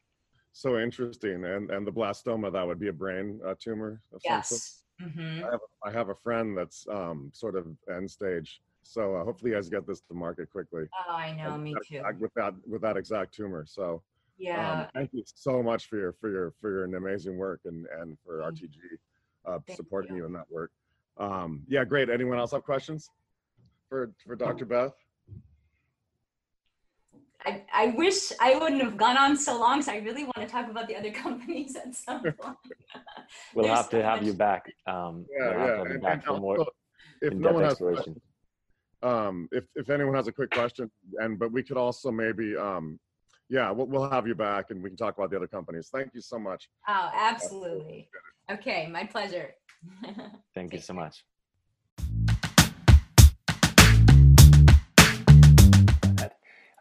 so 0.53 0.79
interesting 0.79 1.45
and 1.45 1.71
and 1.71 1.85
the 1.85 1.91
blastoma 1.91 2.51
that 2.51 2.65
would 2.65 2.79
be 2.79 2.87
a 2.87 2.93
brain 2.93 3.39
uh, 3.45 3.55
tumor 3.59 4.01
yes 4.23 4.81
mm-hmm. 5.01 5.43
I, 5.45 5.51
have, 5.51 5.59
I 5.85 5.91
have 5.91 6.09
a 6.09 6.15
friend 6.15 6.57
that's 6.57 6.85
um, 6.89 7.31
sort 7.33 7.55
of 7.55 7.67
end 7.89 8.09
stage 8.09 8.61
so 8.89 9.15
uh, 9.15 9.23
hopefully 9.23 9.51
you 9.51 9.57
guys 9.57 9.69
get 9.69 9.85
this 9.85 10.01
to 10.01 10.13
market 10.13 10.51
quickly. 10.51 10.85
Oh, 11.07 11.13
I 11.13 11.35
know, 11.35 11.57
me 11.57 11.75
too. 11.87 12.01
With 12.19 12.33
that 12.35 12.53
with 12.67 12.81
that 12.81 12.97
exact 12.97 13.33
tumor. 13.33 13.65
So 13.67 13.93
um, 13.93 14.01
yeah, 14.37 14.81
um, 14.81 14.87
thank 14.95 15.13
you 15.13 15.23
so 15.25 15.61
much 15.61 15.87
for 15.87 15.97
your 15.97 16.13
for 16.13 16.29
your 16.29 16.53
for 16.59 16.71
your 16.71 16.85
amazing 16.85 17.37
work 17.37 17.61
and 17.65 17.85
and 17.99 18.17
for 18.25 18.39
RTG 18.39 18.77
uh, 19.45 19.59
supporting 19.75 20.15
you. 20.15 20.23
you. 20.23 20.25
in 20.25 20.33
that 20.33 20.49
work. 20.49 20.71
Um, 21.19 21.63
yeah, 21.67 21.83
great. 21.83 22.09
Anyone 22.09 22.37
else 22.37 22.51
have 22.51 22.63
questions 22.63 23.09
for 23.89 24.11
for 24.25 24.35
Dr. 24.35 24.65
Beth? 24.65 24.93
I, 27.45 27.63
I 27.73 27.87
wish 27.97 28.33
I 28.41 28.55
wouldn't 28.57 28.81
have 28.81 28.97
gone 28.97 29.17
on 29.17 29.37
so 29.37 29.57
long, 29.57 29.81
so 29.81 29.93
I 29.93 29.97
really 29.97 30.25
want 30.25 30.37
to 30.37 30.45
talk 30.45 30.69
about 30.69 30.87
the 30.87 30.95
other 30.95 31.11
companies 31.25 31.75
at 31.75 31.95
some 31.95 32.21
point. 32.39 32.57
we'll 33.53 33.67
have 33.67 33.89
to 33.89 33.97
so 33.97 34.01
have 34.01 34.17
much... 34.17 34.25
you 34.25 34.33
back. 34.33 34.71
Um, 34.87 35.25
yeah, 35.31 35.55
we'll 35.55 35.67
yeah. 35.67 35.91
and, 35.91 36.01
back 36.01 36.13
and 36.13 36.23
for 36.23 36.39
more 36.39 36.65
if 37.21 37.33
no 37.33 37.51
one 37.51 37.63
has 37.63 37.81
um, 39.01 39.47
if 39.51 39.65
if 39.75 39.89
anyone 39.89 40.15
has 40.15 40.27
a 40.27 40.31
quick 40.31 40.51
question, 40.51 40.91
and 41.19 41.39
but 41.39 41.51
we 41.51 41.63
could 41.63 41.77
also 41.77 42.11
maybe 42.11 42.57
um, 42.57 42.99
yeah, 43.49 43.71
we'll, 43.71 43.87
we'll 43.87 44.09
have 44.09 44.27
you 44.27 44.35
back 44.35 44.65
and 44.69 44.83
we 44.83 44.89
can 44.89 44.97
talk 44.97 45.17
about 45.17 45.31
the 45.31 45.37
other 45.37 45.47
companies. 45.47 45.89
Thank 45.91 46.13
you 46.13 46.21
so 46.21 46.37
much. 46.37 46.69
Oh, 46.87 47.09
absolutely. 47.13 48.09
Okay, 48.51 48.87
my 48.87 49.05
pleasure. 49.05 49.55
Thank 50.53 50.73
you 50.73 50.79
so 50.79 50.93
much. 50.93 51.23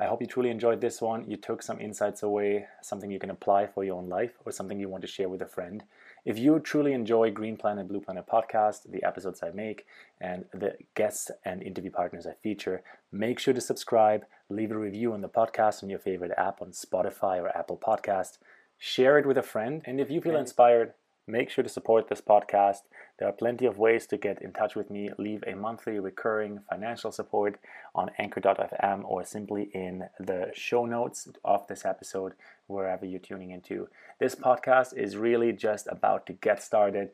I 0.00 0.06
hope 0.06 0.20
you 0.20 0.28
truly 0.28 0.50
enjoyed 0.50 0.80
this 0.80 1.02
one. 1.02 1.28
You 1.28 1.36
took 1.36 1.60
some 1.60 1.80
insights 1.80 2.22
away, 2.22 2.66
something 2.82 3.10
you 3.10 3.18
can 3.18 3.30
apply 3.30 3.66
for 3.66 3.82
your 3.82 3.96
own 3.96 4.08
life, 4.08 4.30
or 4.44 4.52
something 4.52 4.78
you 4.78 4.88
want 4.88 5.02
to 5.02 5.08
share 5.08 5.28
with 5.28 5.42
a 5.42 5.46
friend. 5.46 5.82
If 6.24 6.38
you 6.38 6.60
truly 6.60 6.92
enjoy 6.92 7.32
Green 7.32 7.56
Planet, 7.56 7.88
Blue 7.88 8.00
Planet 8.00 8.24
podcast, 8.32 8.92
the 8.92 9.02
episodes 9.02 9.42
I 9.42 9.50
make, 9.50 9.86
and 10.20 10.44
the 10.52 10.76
guests 10.94 11.32
and 11.44 11.64
interview 11.64 11.90
partners 11.90 12.28
I 12.28 12.34
feature, 12.34 12.82
make 13.10 13.40
sure 13.40 13.54
to 13.54 13.60
subscribe, 13.60 14.24
leave 14.48 14.70
a 14.70 14.78
review 14.78 15.12
on 15.12 15.20
the 15.20 15.28
podcast 15.28 15.82
on 15.82 15.90
your 15.90 15.98
favorite 15.98 16.32
app 16.38 16.62
on 16.62 16.70
Spotify 16.70 17.42
or 17.42 17.48
Apple 17.48 17.76
Podcast, 17.76 18.38
share 18.78 19.18
it 19.18 19.26
with 19.26 19.36
a 19.36 19.42
friend, 19.42 19.82
and 19.84 20.00
if 20.00 20.12
you 20.12 20.20
feel 20.20 20.36
inspired, 20.36 20.94
Make 21.30 21.50
sure 21.50 21.62
to 21.62 21.68
support 21.68 22.08
this 22.08 22.22
podcast. 22.22 22.84
There 23.18 23.28
are 23.28 23.32
plenty 23.32 23.66
of 23.66 23.76
ways 23.76 24.06
to 24.06 24.16
get 24.16 24.40
in 24.40 24.50
touch 24.50 24.74
with 24.74 24.88
me. 24.88 25.10
Leave 25.18 25.44
a 25.46 25.54
monthly 25.54 25.98
recurring 26.00 26.60
financial 26.70 27.12
support 27.12 27.60
on 27.94 28.10
anchor.fm 28.18 29.02
or 29.04 29.22
simply 29.26 29.68
in 29.74 30.08
the 30.18 30.50
show 30.54 30.86
notes 30.86 31.28
of 31.44 31.66
this 31.66 31.84
episode, 31.84 32.32
wherever 32.66 33.04
you're 33.04 33.20
tuning 33.20 33.50
into. 33.50 33.88
This 34.18 34.34
podcast 34.34 34.96
is 34.96 35.18
really 35.18 35.52
just 35.52 35.86
about 35.88 36.24
to 36.28 36.32
get 36.32 36.62
started, 36.62 37.10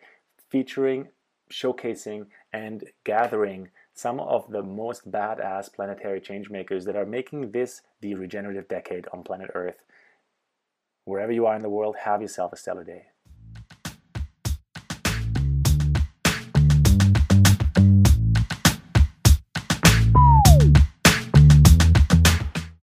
featuring, 0.48 1.08
showcasing, 1.50 2.26
and 2.52 2.84
gathering 3.02 3.70
some 3.94 4.20
of 4.20 4.48
the 4.48 4.62
most 4.62 5.10
badass 5.10 5.74
planetary 5.74 6.20
changemakers 6.20 6.84
that 6.84 6.94
are 6.94 7.04
making 7.04 7.50
this 7.50 7.82
the 8.00 8.14
regenerative 8.14 8.68
decade 8.68 9.08
on 9.12 9.24
planet 9.24 9.50
Earth. 9.54 9.82
Wherever 11.04 11.32
you 11.32 11.46
are 11.46 11.56
in 11.56 11.62
the 11.62 11.68
world, 11.68 11.96
have 12.04 12.22
yourself 12.22 12.52
a 12.52 12.56
stellar 12.56 12.84
day. 12.84 13.06